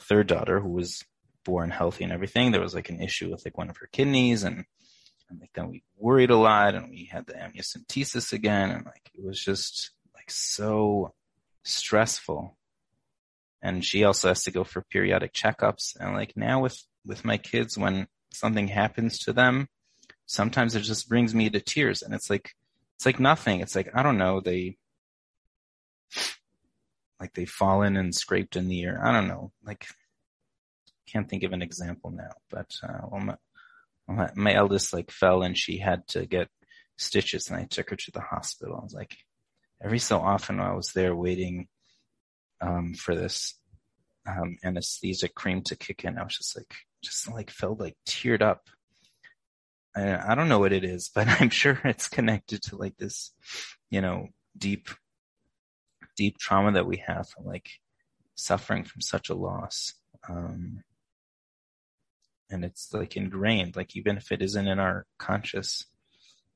[0.00, 1.04] third daughter who was
[1.44, 2.52] born healthy and everything.
[2.52, 4.64] There was like an issue with like one of her kidneys and,
[5.30, 9.10] and like then we worried a lot and we had the amniocentesis again and like
[9.14, 11.14] it was just like so
[11.64, 12.56] stressful.
[13.60, 15.96] And she also has to go for periodic checkups.
[15.98, 19.68] And like now with, with my kids, when something happens to them,
[20.26, 22.52] sometimes it just brings me to tears and it's like,
[22.96, 23.60] it's like nothing.
[23.60, 24.40] It's like, I don't know.
[24.40, 24.76] They,
[27.20, 29.00] like they've fallen and scraped in the ear.
[29.02, 29.52] I don't know.
[29.64, 29.86] Like,
[31.06, 33.36] can't think of an example now, but, uh, well, my,
[34.08, 36.48] my, eldest like fell and she had to get
[36.96, 38.76] stitches and I took her to the hospital.
[38.80, 39.16] I was like,
[39.82, 41.68] every so often I was there waiting,
[42.60, 43.54] um, for this,
[44.26, 46.18] um, anesthesia cream to kick in.
[46.18, 48.68] I was just like, just like felt like teared up.
[49.96, 53.32] I, I don't know what it is, but I'm sure it's connected to like this,
[53.90, 54.88] you know, deep
[56.16, 57.70] deep trauma that we have from like
[58.34, 59.94] suffering from such a loss.
[60.28, 60.82] Um,
[62.50, 65.84] and it's like ingrained, like even if it isn't in our conscious,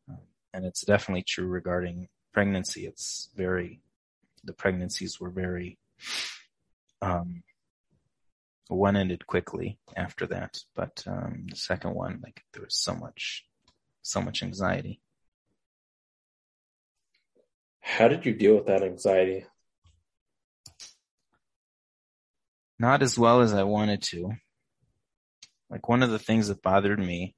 [0.09, 0.19] um,
[0.53, 2.87] and it's definitely true regarding pregnancy.
[2.87, 3.81] It's very,
[4.45, 5.79] the pregnancies were very,
[7.01, 7.43] um,
[8.69, 13.45] one ended quickly after that, but, um, the second one, like there was so much,
[14.01, 15.01] so much anxiety.
[17.81, 19.45] How did you deal with that anxiety?
[22.79, 24.33] Not as well as I wanted to.
[25.73, 27.35] Like one of the things that bothered me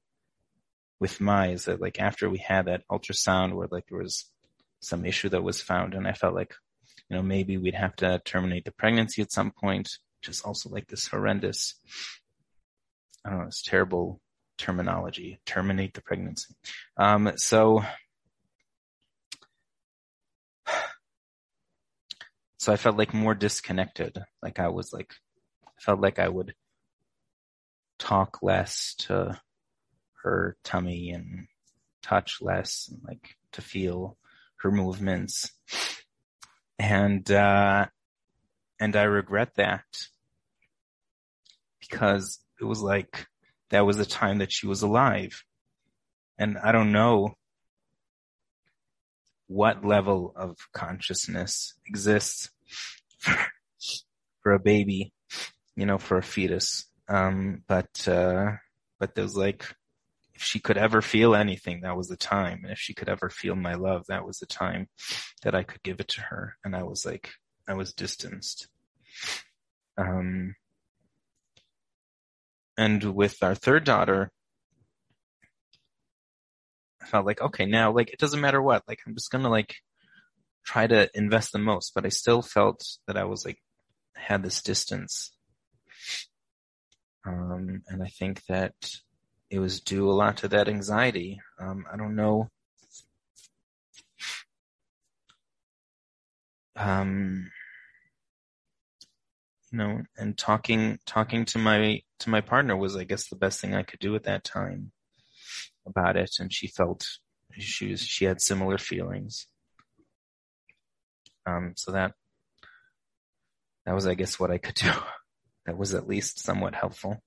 [0.99, 4.29] with my is that like after we had that ultrasound where like there was
[4.81, 6.53] some issue that was found and I felt like,
[7.09, 9.87] you know, maybe we'd have to terminate the pregnancy at some point,
[10.19, 11.75] which is also like this horrendous,
[13.25, 14.19] I don't know, it's terrible
[14.57, 16.53] terminology, terminate the pregnancy.
[16.97, 17.85] Um, so,
[22.57, 24.17] so I felt like more disconnected.
[24.43, 25.13] Like I was like,
[25.79, 26.53] felt like I would
[27.97, 29.39] talk less to
[30.23, 31.47] her tummy and
[32.01, 34.17] touch less and like to feel
[34.57, 35.51] her movements.
[36.77, 37.87] And, uh,
[38.79, 39.85] and I regret that
[41.79, 43.27] because it was like,
[43.69, 45.43] that was the time that she was alive.
[46.37, 47.35] And I don't know
[49.47, 52.49] what level of consciousness exists
[53.19, 53.35] for,
[54.41, 55.13] for a baby,
[55.75, 56.85] you know, for a fetus.
[57.07, 58.53] Um, but, uh,
[58.99, 59.65] but there's like,
[60.33, 62.61] if she could ever feel anything, that was the time.
[62.63, 64.89] And if she could ever feel my love, that was the time
[65.43, 66.57] that I could give it to her.
[66.63, 67.31] And I was like,
[67.67, 68.67] I was distanced.
[69.97, 70.55] Um,
[72.77, 74.31] and with our third daughter,
[77.01, 79.75] I felt like, okay, now, like, it doesn't matter what, like, I'm just gonna, like,
[80.65, 83.59] try to invest the most, but I still felt that I was, like,
[84.15, 85.31] had this distance.
[87.25, 88.73] Um, and I think that
[89.49, 91.39] it was due a lot to that anxiety.
[91.59, 92.49] Um, I don't know.
[96.75, 97.49] Um,
[99.71, 103.59] you know, and talking, talking to my, to my partner was, I guess, the best
[103.59, 104.91] thing I could do at that time
[105.87, 106.31] about it.
[106.39, 107.07] And she felt
[107.57, 109.47] she was, she had similar feelings.
[111.47, 112.13] Um, so that,
[113.85, 114.91] that was, I guess, what I could do.
[115.65, 117.21] That was at least somewhat helpful.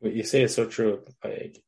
[0.00, 1.02] What you say is so true.
[1.24, 1.62] Like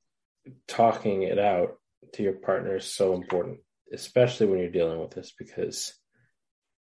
[0.67, 1.79] talking it out
[2.15, 3.59] to your partner is so important,
[3.93, 5.95] especially when you're dealing with this, because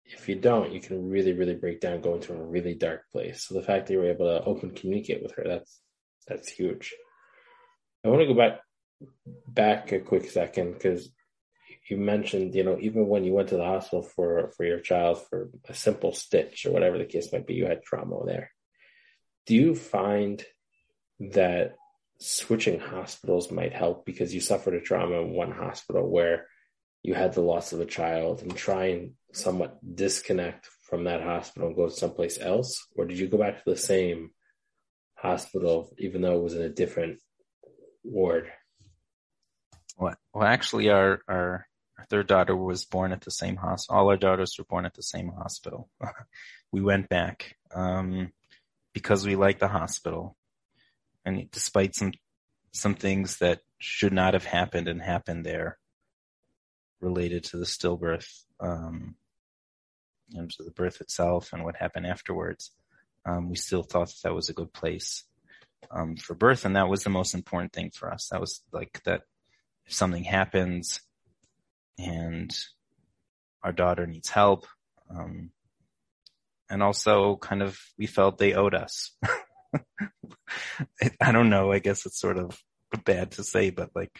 [0.05, 3.45] if you don't, you can really, really break down, go into a really dark place.
[3.45, 5.81] So the fact that you were able to open communicate with her, that's
[6.27, 6.93] that's huge.
[8.03, 8.59] I want to go back
[9.47, 11.09] back a quick second because
[11.89, 15.21] you mentioned, you know, even when you went to the hospital for for your child
[15.27, 18.51] for a simple stitch or whatever the case might be, you had trauma there.
[19.45, 20.43] Do you find
[21.19, 21.75] that
[22.19, 26.47] switching hospitals might help because you suffered a trauma in one hospital where
[27.03, 31.67] you had the loss of a child and try and somewhat disconnect from that hospital
[31.67, 32.87] and go someplace else?
[32.95, 34.31] Or did you go back to the same
[35.15, 37.19] hospital even though it was in a different
[38.03, 38.51] ward?
[39.97, 43.99] Well, well actually, our, our, our third daughter was born at the same hospital.
[43.99, 45.89] All our daughters were born at the same hospital.
[46.71, 48.31] we went back um,
[48.93, 50.35] because we liked the hospital.
[51.25, 52.13] And despite some
[52.71, 55.77] some things that should not have happened and happened there,
[56.99, 59.15] related to the stillbirth, um,
[60.33, 62.71] and to the birth itself and what happened afterwards,
[63.25, 65.23] um, we still thought that, that was a good place
[65.91, 68.29] um, for birth, and that was the most important thing for us.
[68.29, 69.21] That was like that.
[69.85, 71.01] If something happens,
[71.97, 72.53] and
[73.63, 74.67] our daughter needs help,
[75.09, 75.51] um,
[76.69, 79.11] and also kind of we felt they owed us.
[81.21, 81.71] I don't know.
[81.71, 82.57] I guess it's sort of
[83.03, 84.19] bad to say, but like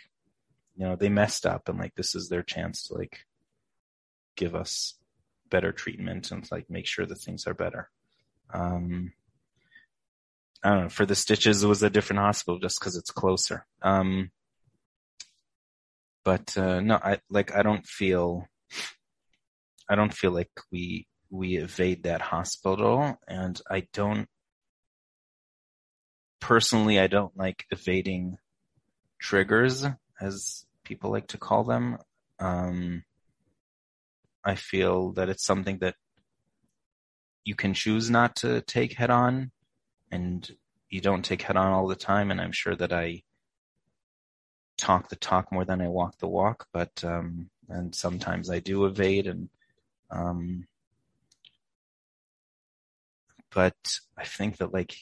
[0.75, 3.25] you know, they messed up and like this is their chance to like
[4.35, 4.95] give us
[5.49, 7.89] better treatment and like make sure that things are better.
[8.53, 9.13] Um,
[10.63, 10.89] I don't know.
[10.89, 13.65] For the stitches, it was a different hospital just because it's closer.
[13.81, 14.31] Um,
[16.25, 18.47] but uh, no, I like I don't feel
[19.87, 24.27] I don't feel like we we evade that hospital, and I don't
[26.41, 28.37] personally I don't like evading
[29.19, 29.85] triggers
[30.19, 31.97] as people like to call them.
[32.39, 33.03] Um,
[34.43, 35.95] I feel that it's something that
[37.43, 39.51] you can choose not to take head on
[40.11, 40.49] and
[40.89, 42.31] you don't take head on all the time.
[42.31, 43.23] And I'm sure that I
[44.77, 48.85] talk the talk more than I walk the walk, but, um, and sometimes I do
[48.85, 49.49] evade and,
[50.11, 50.67] um,
[53.53, 53.75] but
[54.17, 54.95] I think that like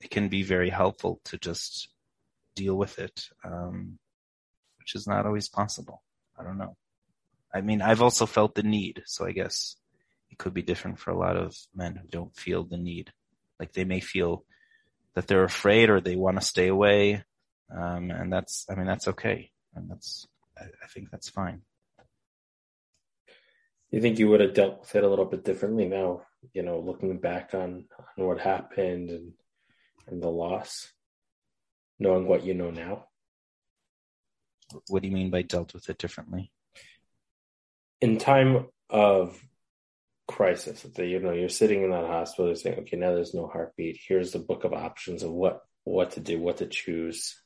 [0.00, 1.88] it can be very helpful to just
[2.54, 3.98] deal with it, um,
[4.78, 6.02] which is not always possible.
[6.38, 6.76] I don't know.
[7.52, 9.76] I mean, I've also felt the need, so I guess
[10.30, 13.12] it could be different for a lot of men who don't feel the need.
[13.58, 14.44] Like they may feel
[15.14, 17.24] that they're afraid or they want to stay away,
[17.76, 20.26] um, and that's, I mean, that's okay, and that's
[20.58, 21.62] I, I think that's fine.
[23.90, 26.78] You think you would have dealt with it a little bit differently now, you know,
[26.78, 29.32] looking back on, on what happened and
[30.06, 30.92] and the loss,
[31.98, 33.06] knowing what you know now?
[34.88, 36.52] What do you mean by dealt with it differently?
[38.00, 39.38] In time of
[40.26, 43.46] crisis, that you know you're sitting in that hospital, you're saying, okay, now there's no
[43.46, 44.00] heartbeat.
[44.06, 47.40] Here's the book of options of what what to do, what to choose.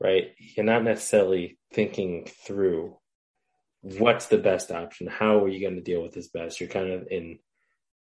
[0.00, 0.32] Right?
[0.38, 2.96] You're not necessarily thinking through
[3.80, 5.06] what's the best option.
[5.06, 6.60] How are you going to deal with this best?
[6.60, 7.38] You're kind of in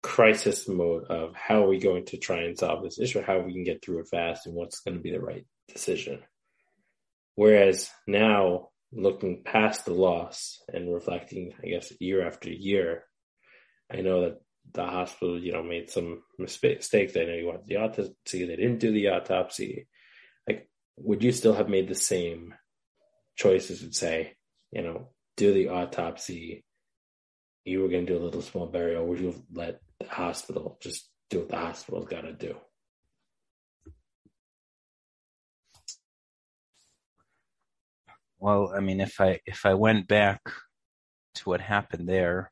[0.02, 3.52] crisis mode of how are we going to try and solve this issue, how we
[3.52, 6.20] can get through it fast, and what's going to be the right decision.
[7.34, 13.04] Whereas now, looking past the loss and reflecting, I guess, year after year,
[13.92, 14.40] I know that
[14.72, 16.88] the hospital, you know, made some mistakes.
[16.88, 19.86] They know you want the autopsy, they didn't do the autopsy.
[20.46, 20.68] Like,
[21.02, 22.54] would you still have made the same
[23.36, 23.82] choices?
[23.82, 24.36] Would say,
[24.70, 26.64] you know, do the autopsy.
[27.64, 29.06] You were going to do a little small burial.
[29.06, 32.56] Would you have let the hospital just do what the hospital's got to do?
[38.38, 40.40] Well, I mean, if I if I went back
[41.34, 42.50] to what happened there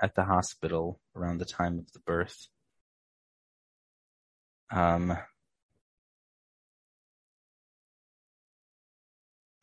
[0.00, 2.46] at the hospital around the time of the birth,
[4.70, 5.16] um,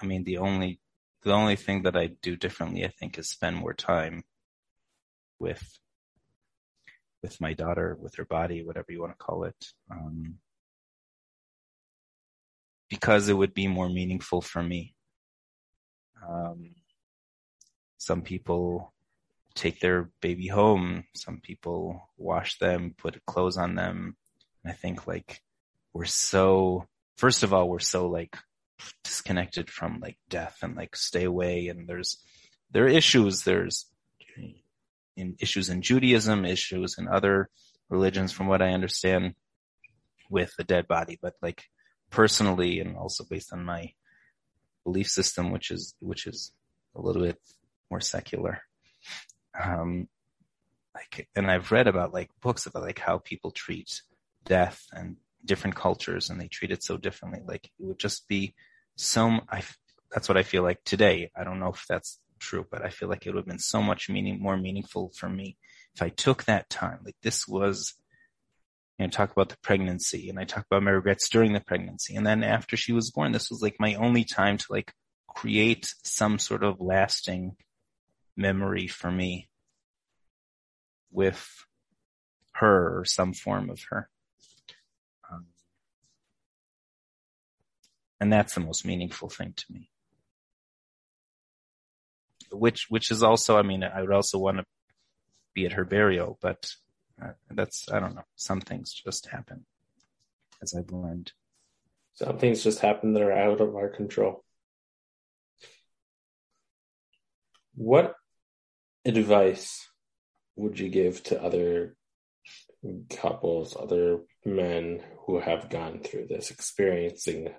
[0.01, 0.79] I mean, the only
[1.23, 4.23] the only thing that I do differently, I think, is spend more time
[5.39, 5.79] with
[7.21, 10.35] with my daughter, with her body, whatever you want to call it, um,
[12.89, 14.95] because it would be more meaningful for me.
[16.27, 16.75] Um,
[17.97, 18.93] some people
[19.53, 21.03] take their baby home.
[21.15, 24.15] Some people wash them, put clothes on them.
[24.63, 25.41] And I think like
[25.93, 26.87] we're so,
[27.17, 28.37] first of all, we're so like
[29.03, 31.67] disconnected from like death and like stay away.
[31.67, 32.21] And there's,
[32.71, 33.43] there are issues.
[33.43, 33.85] There's
[35.15, 37.49] in issues in Judaism, issues in other
[37.89, 39.35] religions, from what I understand
[40.29, 41.19] with the dead body.
[41.21, 41.63] But like
[42.09, 43.93] personally, and also based on my
[44.83, 46.53] belief system, which is, which is
[46.95, 47.37] a little bit
[47.91, 48.61] more secular.
[49.61, 50.07] Um,
[50.95, 54.01] like, and I've read about like books about like how people treat
[54.45, 57.41] death and different cultures and they treat it so differently.
[57.45, 58.53] Like it would just be
[58.99, 59.63] so, I,
[60.11, 61.31] that's what I feel like today.
[61.33, 63.81] I don't know if that's true, but I feel like it would have been so
[63.81, 65.55] much meaning, more meaningful for me
[65.95, 66.99] if I took that time.
[67.05, 67.93] Like this was,
[68.97, 72.13] you know, talk about the pregnancy and I talk about my regrets during the pregnancy.
[72.15, 74.91] And then after she was born, this was like my only time to like
[75.27, 77.55] create some sort of lasting
[78.35, 79.47] memory for me
[81.09, 81.47] with
[82.55, 84.09] her or some form of her.
[88.19, 89.89] And that's the most meaningful thing to me.
[92.51, 94.65] Which, which is also, I mean, I would also want to
[95.53, 96.71] be at her burial, but
[97.21, 99.65] uh, that's, I don't know, some things just happen
[100.61, 101.31] as I've learned.
[102.15, 104.43] Some things just happen that are out of our control.
[107.75, 108.15] What
[109.05, 109.87] advice
[110.57, 111.95] would you give to other
[113.09, 117.53] couples, other men who have gone through this, experiencing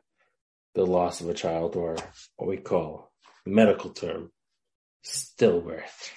[0.75, 1.97] the loss of a child, or
[2.37, 3.13] what we call
[3.45, 4.31] medical term,
[5.05, 6.11] stillbirth?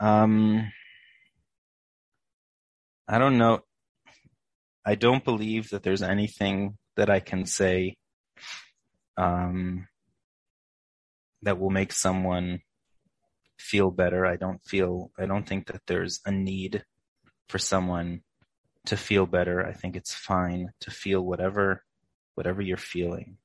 [0.00, 0.70] Um,
[3.08, 3.60] I don't know.
[4.84, 7.96] I don't believe that there's anything that I can say
[9.16, 9.88] um,
[11.42, 12.60] that will make someone
[13.58, 14.26] feel better.
[14.26, 16.84] I don't feel, I don't think that there's a need
[17.48, 18.22] for someone
[18.86, 19.64] to feel better.
[19.66, 21.82] I think it's fine to feel whatever,
[22.34, 23.38] whatever you're feeling.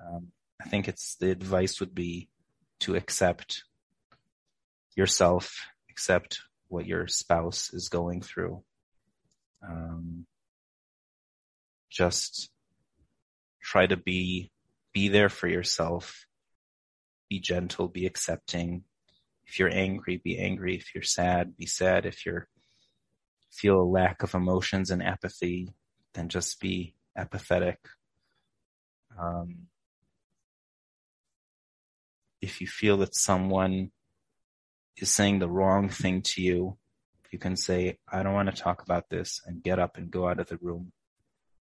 [0.00, 0.28] Um,
[0.60, 2.28] I think it's the advice would be
[2.80, 3.64] to accept
[4.94, 8.62] yourself, accept what your spouse is going through.
[9.66, 10.26] Um,
[11.90, 12.50] just
[13.62, 14.50] try to be,
[14.92, 16.26] be there for yourself.
[17.28, 18.84] Be gentle, be accepting,
[19.46, 20.76] if you're angry, be angry.
[20.76, 22.04] If you're sad, be sad.
[22.04, 22.42] If you
[23.56, 25.72] feel a lack of emotions and apathy,
[26.14, 27.78] than just be apathetic.
[29.18, 29.68] Um,
[32.40, 33.90] if you feel that someone
[34.96, 36.76] is saying the wrong thing to you,
[37.30, 40.28] you can say, I don't want to talk about this and get up and go
[40.28, 40.92] out of the room.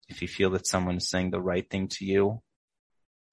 [0.09, 2.41] If you feel that someone is saying the right thing to you,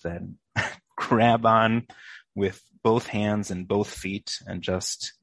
[0.04, 0.38] then
[0.96, 1.88] grab on
[2.34, 5.14] with both hands and both feet and just,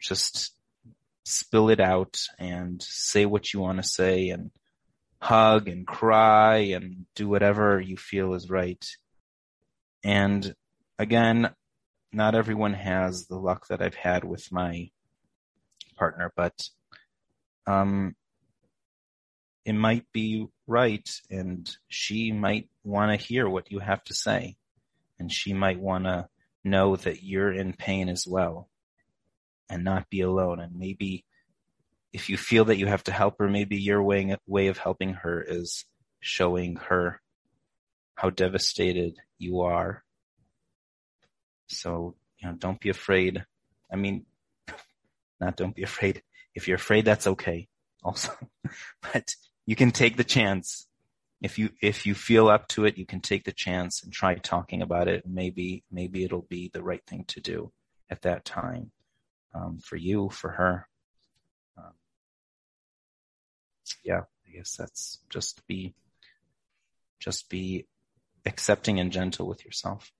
[0.00, 0.55] just
[1.26, 4.52] spill it out and say what you want to say and
[5.20, 8.86] hug and cry and do whatever you feel is right.
[10.04, 10.54] And
[11.00, 11.50] again,
[12.12, 14.90] not everyone has the luck that I've had with my
[15.96, 16.68] partner, but
[17.66, 18.14] um,
[19.64, 24.56] it might be right, and she might want to hear what you have to say,
[25.18, 26.28] and she might want to
[26.62, 28.68] know that you're in pain as well,
[29.68, 30.60] and not be alone.
[30.60, 31.24] And maybe
[32.12, 35.14] if you feel that you have to help her, maybe your way way of helping
[35.14, 35.84] her is
[36.20, 37.20] showing her
[38.14, 40.02] how devastated you are.
[41.68, 43.44] So, you know, don't be afraid.
[43.92, 44.24] I mean,
[45.40, 46.22] not don't be afraid.
[46.54, 47.68] If you're afraid, that's okay
[48.02, 48.32] also,
[49.12, 49.34] but
[49.66, 50.86] you can take the chance.
[51.42, 54.36] If you, if you feel up to it, you can take the chance and try
[54.36, 55.24] talking about it.
[55.26, 57.72] Maybe, maybe it'll be the right thing to do
[58.08, 58.90] at that time,
[59.56, 60.86] um, for you, for her.
[61.78, 61.92] Um,
[64.04, 65.94] yeah, I guess that's just be,
[67.20, 67.86] just be
[68.44, 70.12] accepting and gentle with yourself.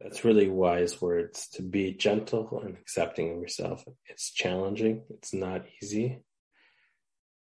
[0.00, 3.84] That's really wise words to be gentle and accepting of yourself.
[4.06, 6.22] It's challenging, it's not easy,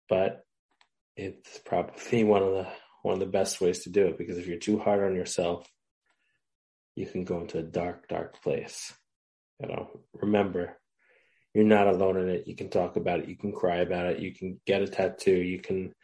[0.09, 0.45] but
[1.17, 2.67] it's probably one of the
[3.03, 5.71] one of the best ways to do it because if you're too hard on yourself,
[6.97, 8.93] you can go into a dark, dark place.
[9.61, 10.77] You know, remember,
[11.55, 12.47] you're not alone in it.
[12.47, 15.37] You can talk about it, you can cry about it, you can get a tattoo,
[15.37, 15.95] you can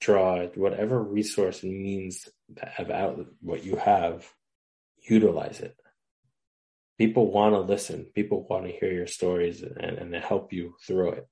[0.00, 2.28] draw it, whatever resource and means
[2.78, 4.26] about what you have,
[5.08, 5.76] utilize it
[7.00, 8.04] people want to listen.
[8.14, 11.26] People want to hear your stories and, and help you through it.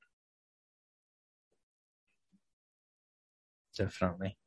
[3.77, 4.39] Definitely.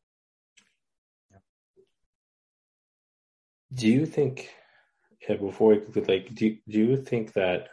[3.71, 4.49] Do you think,
[5.27, 7.69] yeah, before we conclude, like, do, do you think that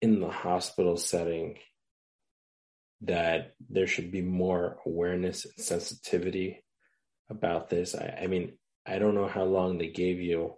[0.00, 1.58] in the hospital setting,
[3.02, 6.62] that there should be more awareness and sensitivity
[7.28, 7.94] about this?
[7.94, 8.52] I, I mean,
[8.86, 10.54] I don't know how long they gave you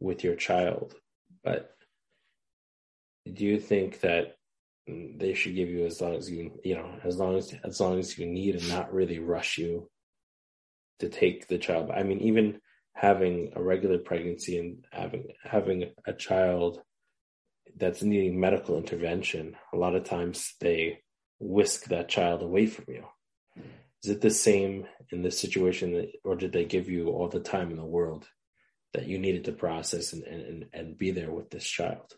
[0.00, 0.94] with your child.
[1.42, 1.70] But
[3.30, 4.36] do you think that
[4.86, 7.98] they should give you as long as you you know as long as as long
[7.98, 9.88] as you need and not really rush you
[11.00, 11.90] to take the child?
[11.90, 12.60] I mean, even
[12.94, 16.80] having a regular pregnancy and having having a child
[17.76, 21.00] that's needing medical intervention, a lot of times they
[21.40, 23.04] whisk that child away from you.
[24.02, 27.70] Is it the same in this situation, or did they give you all the time
[27.70, 28.28] in the world
[28.92, 32.12] that you needed to process and, and, and be there with this child?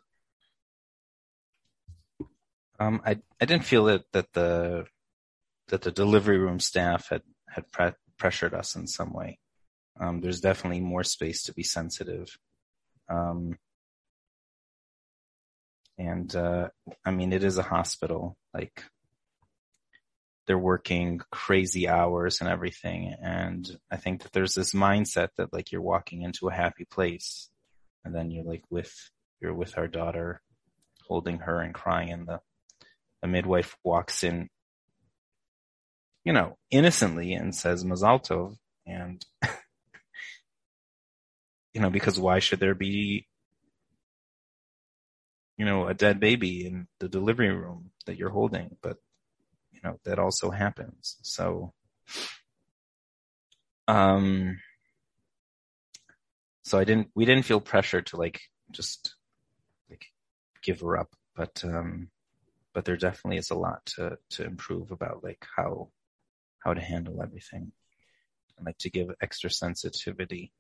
[2.79, 4.87] Um, I I didn't feel that that the
[5.69, 9.39] that the delivery room staff had had pre- pressured us in some way.
[9.99, 12.39] Um, there's definitely more space to be sensitive.
[13.09, 13.59] Um,
[15.99, 16.69] and uh,
[17.05, 18.37] I mean, it is a hospital.
[18.53, 18.85] Like
[20.47, 23.15] they're working crazy hours and everything.
[23.21, 27.49] And I think that there's this mindset that like you're walking into a happy place
[28.05, 28.95] and then you're like with,
[29.41, 30.41] you're with our daughter
[31.07, 32.41] holding her and crying and the,
[33.23, 34.49] the midwife walks in,
[36.25, 39.25] you know, innocently and says Mazal Tov and,
[41.77, 43.27] you know, because why should there be,
[45.59, 48.79] you know, a dead baby in the delivery room that you're holding?
[48.81, 48.97] But
[49.73, 51.19] you know, that also happens.
[51.21, 51.75] So,
[53.87, 54.59] um,
[56.63, 59.15] so I didn't, we didn't feel pressure to like, just
[59.91, 60.07] like
[60.63, 62.09] give her up, but, um,
[62.73, 65.91] but there definitely is a lot to, to improve about like how,
[66.61, 67.73] how to handle everything
[68.57, 70.55] and like to give extra sensitivity,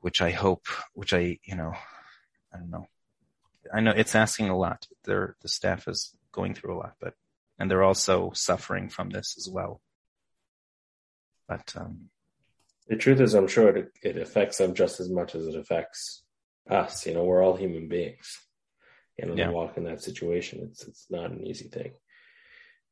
[0.00, 1.72] which I hope, which I, you know,
[2.52, 2.86] I don't know.
[3.72, 4.86] I know it's asking a lot.
[5.04, 7.14] There, the staff is going through a lot, but
[7.58, 9.80] and they're also suffering from this as well.
[11.46, 12.08] But um,
[12.88, 16.22] the truth is, I'm sure it, it affects them just as much as it affects
[16.68, 17.06] us.
[17.06, 18.38] You know, we're all human beings.
[19.18, 19.50] You know, yeah.
[19.50, 20.60] walk in that situation.
[20.70, 21.92] It's it's not an easy thing.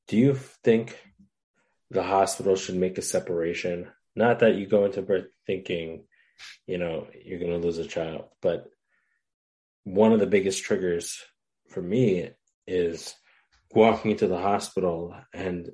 [0.09, 0.99] Do you think
[1.91, 3.89] the hospital should make a separation?
[4.15, 6.05] Not that you go into birth thinking,
[6.67, 8.67] you know, you're going to lose a child, but
[9.85, 11.23] one of the biggest triggers
[11.69, 12.31] for me
[12.67, 13.15] is
[13.71, 15.71] walking into the hospital and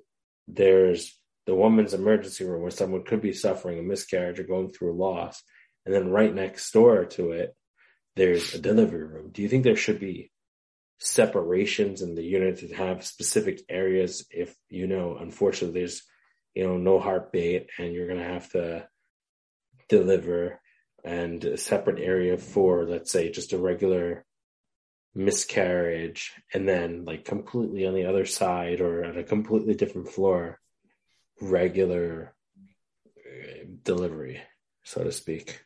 [0.47, 4.93] there's the woman's emergency room where someone could be suffering a miscarriage or going through
[4.93, 5.43] a loss.
[5.85, 7.55] And then right next door to it,
[8.17, 9.31] there's a delivery room.
[9.33, 10.31] Do you think there should be
[10.99, 16.03] separations in the unit to have specific areas if, you know, unfortunately there's,
[16.55, 18.89] you know, no heartbeat and you're going to have to
[19.89, 20.61] deliver
[21.05, 24.25] and a separate area for, let's say, just a regular
[25.15, 30.59] miscarriage and then like completely on the other side or at a completely different floor
[31.41, 32.35] regular
[33.83, 34.41] delivery,
[34.83, 35.61] so to speak.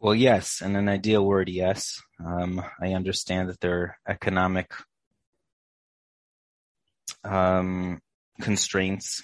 [0.00, 2.02] Well, yes, in an ideal word, yes.
[2.24, 4.72] Um, I understand that there are economic
[7.24, 8.00] um,
[8.40, 9.22] constraints,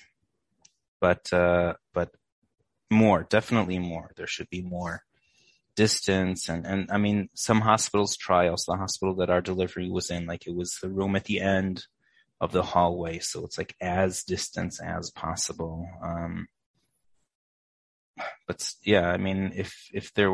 [1.01, 2.11] but uh, but
[2.91, 4.13] more, definitely more.
[4.17, 5.03] There should be more
[5.77, 8.49] distance, and and I mean, some hospitals try.
[8.49, 11.41] Also, the hospital that our delivery was in, like it was the room at the
[11.41, 11.87] end
[12.41, 15.89] of the hallway, so it's like as distance as possible.
[16.03, 16.49] Um,
[18.47, 20.31] but yeah, I mean, if if there,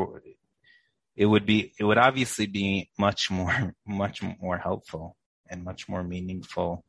[1.15, 5.15] it would be, it would obviously be much more, much more helpful
[5.49, 6.83] and much more meaningful.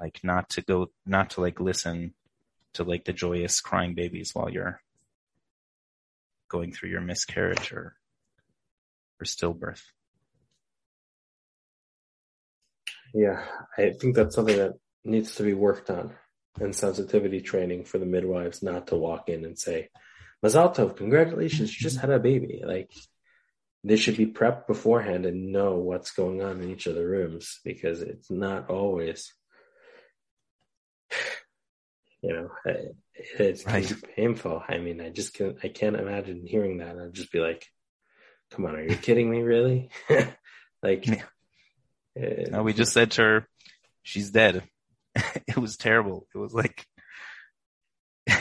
[0.00, 2.14] Like not to go, not to like listen
[2.74, 4.80] to like the joyous crying babies while you're
[6.48, 7.96] going through your miscarriage or
[9.20, 9.82] or stillbirth.
[13.14, 13.44] Yeah,
[13.78, 16.14] I think that's something that needs to be worked on
[16.60, 19.88] and sensitivity training for the midwives not to walk in and say,
[20.44, 22.62] Mazal Tov, congratulations, you just had a baby.
[22.64, 22.90] Like
[23.82, 27.60] they should be prepped beforehand and know what's going on in each of the rooms
[27.64, 29.32] because it's not always,
[32.24, 32.50] you know,
[33.38, 33.92] it's right.
[34.16, 34.62] painful.
[34.66, 36.98] I mean, I just can't, I can't imagine hearing that.
[36.98, 37.66] I'd just be like,
[38.50, 39.42] come on, are you kidding me?
[39.42, 39.90] Really?
[40.82, 42.44] like, yeah.
[42.50, 43.48] no, we just said to her,
[44.02, 44.62] she's dead.
[45.46, 46.26] it was terrible.
[46.34, 46.86] It was like,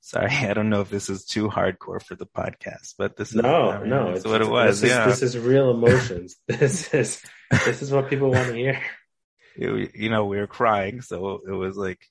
[0.00, 3.36] sorry, I don't know if this is too hardcore for the podcast, but this is
[3.36, 4.82] no, I mean, no, it's what it was.
[4.82, 6.36] This yeah, is, this is real emotions.
[6.46, 7.22] this is
[7.64, 8.82] this is what people want to hear.
[9.56, 12.06] It, you know, we were crying, so it was like,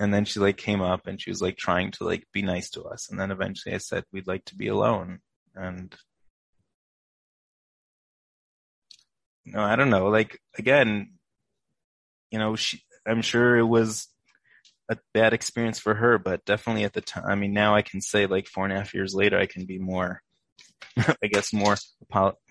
[0.00, 2.70] and then she like came up and she was like trying to like be nice
[2.70, 5.20] to us, and then eventually I said we'd like to be alone,
[5.54, 5.94] and
[9.46, 10.08] no, I don't know.
[10.08, 11.14] Like again,
[12.30, 14.08] you know, she, I'm sure it was
[14.90, 18.00] a bad experience for her, but definitely at the time, I mean, now I can
[18.00, 20.22] say like four and a half years later, I can be more,
[20.96, 21.76] I guess more,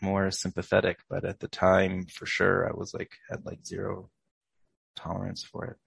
[0.02, 4.10] more sympathetic, but at the time for sure, I was like, had like zero
[4.96, 5.78] tolerance for it.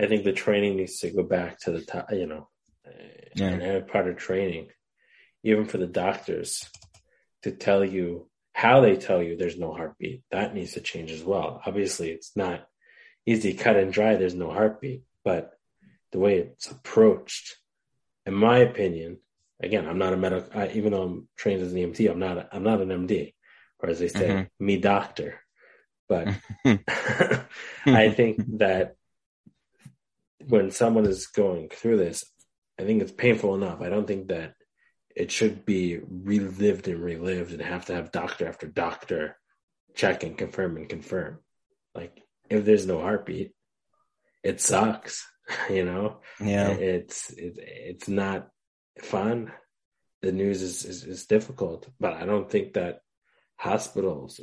[0.00, 2.48] I think the training needs to go back to the top, you know,
[3.34, 3.48] yeah.
[3.48, 4.68] and have part of training,
[5.42, 6.68] even for the doctors
[7.42, 10.22] to tell you how they tell you there's no heartbeat.
[10.30, 11.60] That needs to change as well.
[11.66, 12.66] Obviously, it's not
[13.26, 14.16] easy cut and dry.
[14.16, 15.52] There's no heartbeat, but
[16.12, 17.56] the way it's approached,
[18.24, 19.18] in my opinion,
[19.62, 20.64] again, I'm not a medical.
[20.74, 22.38] even though I'm trained as an EMT, I'm not.
[22.38, 23.34] A, I'm not an MD,
[23.80, 24.64] or as they say, mm-hmm.
[24.64, 25.40] me doctor.
[26.08, 26.28] But
[27.84, 28.96] I think that
[30.46, 32.24] when someone is going through this,
[32.78, 33.80] I think it's painful enough.
[33.80, 34.54] I don't think that
[35.14, 39.36] it should be relived and relived and have to have doctor after doctor
[39.94, 41.40] check and confirm and confirm.
[41.94, 43.52] Like if there's no heartbeat,
[44.42, 45.26] it sucks,
[45.70, 46.20] you know?
[46.40, 46.70] Yeah.
[46.70, 48.48] It's, it's, it's not
[49.00, 49.52] fun.
[50.22, 53.00] The news is, is, is difficult, but I don't think that
[53.56, 54.40] hospitals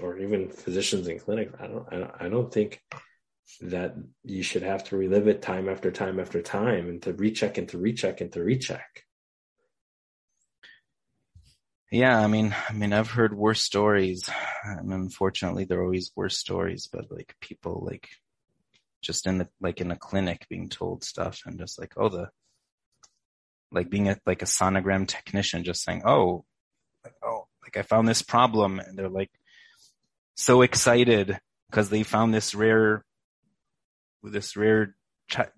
[0.00, 2.80] or even physicians in clinics, I don't, I don't, I don't think
[3.60, 7.58] that you should have to relive it time after time after time and to recheck
[7.58, 9.04] and to recheck and to recheck.
[11.90, 14.28] Yeah, I mean, I mean, I've heard worse stories.
[14.64, 18.08] And unfortunately, they're always worse stories, but like people like
[19.00, 22.30] just in the, like in a clinic being told stuff and just like, oh, the,
[23.70, 26.44] like being a, like a sonogram technician, just saying, oh,
[27.04, 28.80] like, oh, like I found this problem.
[28.80, 29.30] And they're like
[30.34, 31.38] so excited
[31.70, 33.04] because they found this rare,
[34.32, 34.94] this rare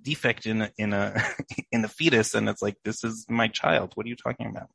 [0.03, 1.23] defect in a, in a,
[1.73, 2.35] in the fetus.
[2.35, 3.93] And it's like, this is my child.
[3.95, 4.71] What are you talking about?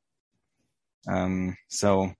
[1.08, 2.14] Um, so,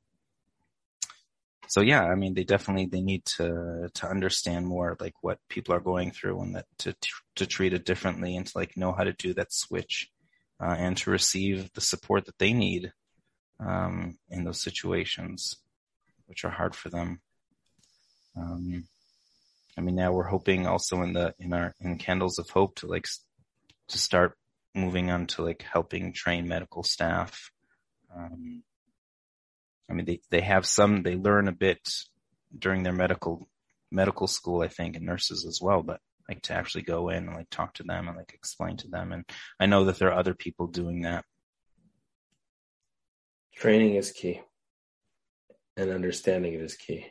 [1.68, 5.74] so yeah, I mean, they definitely, they need to, to understand more like what people
[5.74, 6.96] are going through and that to,
[7.36, 10.10] to treat it differently and to like know how to do that switch,
[10.62, 12.92] uh, and to receive the support that they need,
[13.60, 15.58] um, in those situations,
[16.26, 17.22] which are hard for them.
[18.36, 18.86] Um,
[19.78, 22.88] I mean, now we're hoping also in the, in our, in Candles of Hope to
[22.88, 23.08] like,
[23.90, 24.38] to start
[24.76, 27.52] moving on to like helping train medical staff,
[28.16, 28.64] um,
[29.90, 31.80] I mean, they, they have some, they learn a bit
[32.58, 33.48] during their medical,
[33.92, 36.00] medical school, I think, and nurses as well, but
[36.30, 39.12] like to actually go in and like talk to them and like explain to them.
[39.12, 39.26] And
[39.60, 41.26] I know that there are other people doing that.
[43.56, 44.42] Training is key
[45.76, 47.06] and understanding it is key.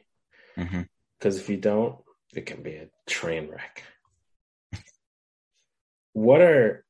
[0.57, 1.41] Because mm-hmm.
[1.41, 1.97] if you don't,
[2.35, 3.83] it can be a train wreck.
[6.13, 6.85] what are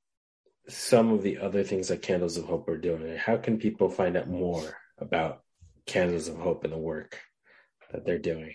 [0.69, 3.17] some of the other things that Candles of Hope are doing?
[3.17, 5.43] How can people find out more about
[5.87, 7.19] candles of hope and the work
[7.91, 8.55] that they're doing?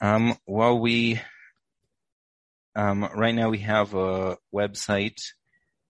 [0.00, 1.20] Um, well, we
[2.74, 5.22] um, right now we have a website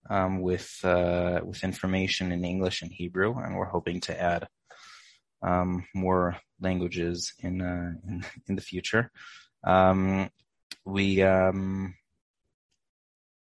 [0.08, 4.46] um, with uh, with information in English and Hebrew, and we're hoping to add
[5.42, 9.11] um, more languages in, uh, in, in the future.
[9.64, 10.30] Um,
[10.84, 11.94] we um,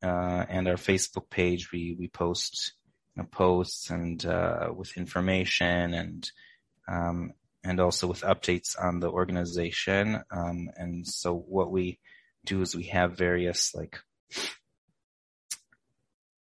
[0.02, 2.72] uh, and our Facebook page we we post
[3.14, 6.30] you know, posts and uh, with information and
[6.88, 7.32] um,
[7.64, 10.22] and also with updates on the organization.
[10.30, 11.98] Um, and so what we
[12.44, 13.98] do is we have various like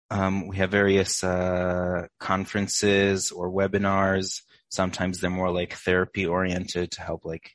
[0.10, 4.42] um, we have various uh, conferences or webinars.
[4.74, 7.52] Sometimes they're more like therapy oriented to help like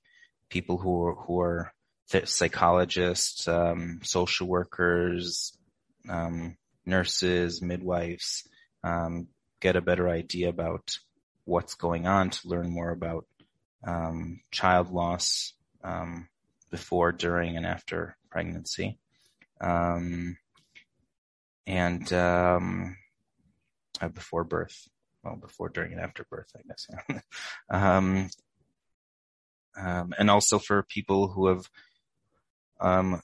[0.49, 1.73] people who are, who are
[2.27, 5.53] psychologists, um, social workers,
[6.09, 6.57] um,
[6.87, 8.47] nurses, midwives,
[8.85, 9.27] um,
[9.59, 10.97] get a better idea about
[11.45, 13.27] what's going on to learn more about
[13.83, 16.29] um, child loss um,
[16.71, 18.97] before, during, and after pregnancy.
[19.61, 20.37] Um,
[21.67, 22.97] and um,
[24.01, 24.89] uh, before birth.
[25.23, 27.23] Well, before, during, and after birth, I guess.
[27.71, 28.31] Um,
[29.77, 31.69] um, and also for people who have
[32.81, 33.21] um,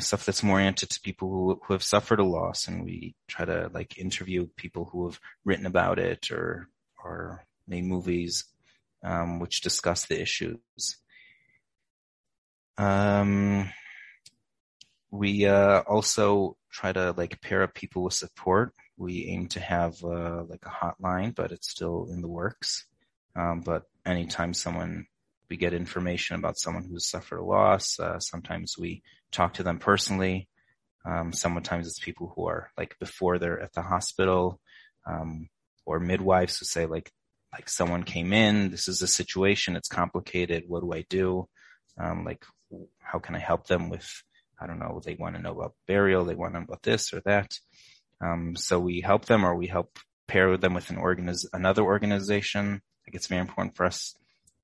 [0.00, 3.44] stuff that's more oriented to people who, who have suffered a loss, and we try
[3.44, 6.68] to like interview people who have written about it or
[7.04, 8.44] or made movies
[9.04, 10.58] um, which discuss the issues.
[12.78, 13.70] Um,
[15.10, 18.72] we uh, also try to like pair up people with support.
[19.02, 22.86] We aim to have uh, like a hotline, but it's still in the works.
[23.34, 25.06] Um, but anytime someone
[25.50, 29.78] we get information about someone who's suffered a loss, uh, sometimes we talk to them
[29.78, 30.48] personally.
[31.04, 34.60] Um, sometimes it's people who are like before they're at the hospital,
[35.04, 35.48] um,
[35.84, 37.10] or midwives who say like,
[37.52, 41.48] like someone came in, this is a situation, it's complicated, what do I do?
[41.98, 42.44] Um, like,
[43.00, 44.08] how can I help them with
[44.62, 47.12] I don't know, they want to know about burial, they want to know about this
[47.12, 47.58] or that.
[48.22, 49.98] Um, so we help them or we help
[50.28, 52.80] pair them with an organiz- another organization.
[53.06, 54.14] Like it's very important for us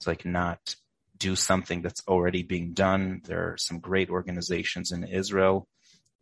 [0.00, 0.76] to like not
[1.16, 3.22] do something that's already being done.
[3.24, 5.66] There are some great organizations in Israel,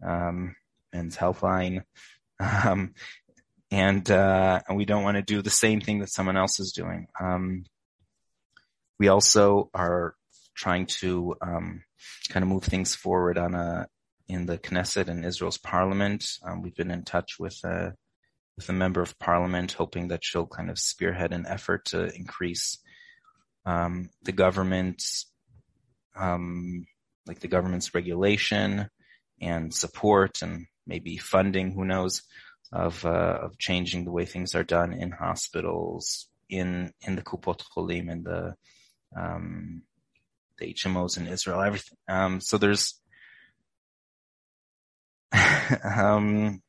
[0.03, 0.57] um,
[0.93, 1.82] Men's Helpline,
[2.41, 2.95] um,
[3.70, 6.72] and, uh, and we don't want to do the same thing that someone else is
[6.72, 7.09] doing.
[7.20, 7.64] Um,
[8.99, 10.14] we also are
[10.55, 11.82] trying to um,
[12.30, 13.87] kind of move things forward on a
[14.29, 16.27] in the Knesset and Israel's parliament.
[16.43, 17.95] Um, we've been in touch with a
[18.57, 22.79] with a member of parliament, hoping that she'll kind of spearhead an effort to increase
[23.66, 25.27] um, the government's
[26.16, 26.87] um,
[27.27, 28.89] like the government's regulation
[29.41, 31.72] and support and maybe funding.
[31.72, 32.22] Who knows?
[32.72, 37.62] Of uh, of changing the way things are done in hospitals, in in the Kupot
[37.72, 38.57] Cholim, and the
[39.16, 39.83] um,
[40.59, 41.99] the HMOs in Israel, everything.
[42.09, 43.01] Um, so there's,
[45.84, 46.62] um,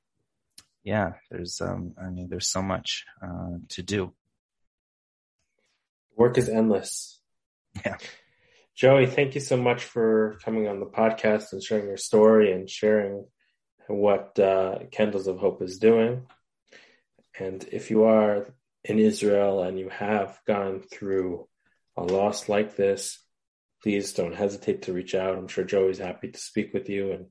[0.83, 4.13] yeah, there's, um, I mean, there's so much, uh, to do.
[6.15, 7.19] Work is endless.
[7.85, 7.97] Yeah.
[8.75, 12.69] Joey, thank you so much for coming on the podcast and sharing your story and
[12.69, 13.25] sharing
[13.87, 16.27] what uh, Candles of Hope is doing.
[17.39, 18.53] And if you are
[18.83, 21.47] in Israel and you have gone through
[21.95, 23.19] a loss like this,
[23.81, 25.37] please don't hesitate to reach out.
[25.37, 27.25] I'm sure Joey's happy to speak with you and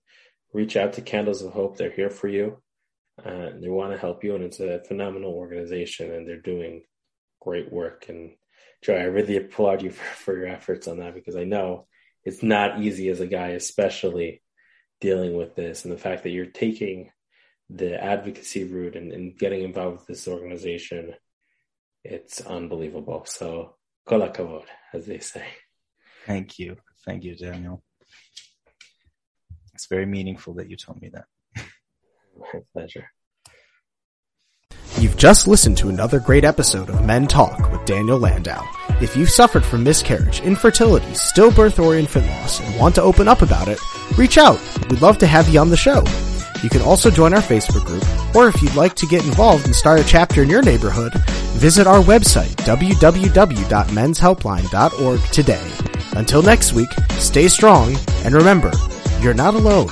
[0.53, 1.77] reach out to Candles of Hope.
[1.77, 2.63] They're here for you.
[3.25, 6.83] Uh, they want to help you, and it's a phenomenal organization, and they're doing
[7.41, 8.07] great work.
[8.09, 8.33] And
[8.83, 11.87] Joey, I really applaud you for, for your efforts on that because I know
[12.25, 14.43] it's not easy as a guy, especially
[15.01, 17.11] dealing with this, and the fact that you're taking
[17.71, 21.15] the advocacy route and, and getting involved with this organization.
[22.05, 23.25] It's unbelievable.
[23.27, 23.77] So,
[24.07, 25.45] kol hakavod, as they say.
[26.25, 26.77] Thank you.
[27.05, 27.83] Thank you, Daniel.
[29.77, 31.27] It's very meaningful that you told me that.
[31.55, 33.11] My pleasure.
[34.99, 38.65] You've just listened to another great episode of Men Talk with Daniel Landau.
[39.03, 43.43] If you've suffered from miscarriage, infertility, stillbirth, or infant loss and want to open up
[43.43, 43.79] about it,
[44.17, 44.59] reach out.
[44.89, 46.03] We'd love to have you on the show.
[46.63, 48.03] You can also join our Facebook group,
[48.35, 51.13] or if you'd like to get involved and start a chapter in your neighborhood,
[51.59, 55.71] visit our website, www.menshelpline.org today.
[56.13, 58.73] Until next week, stay strong and remember,
[59.21, 59.89] you're not alone.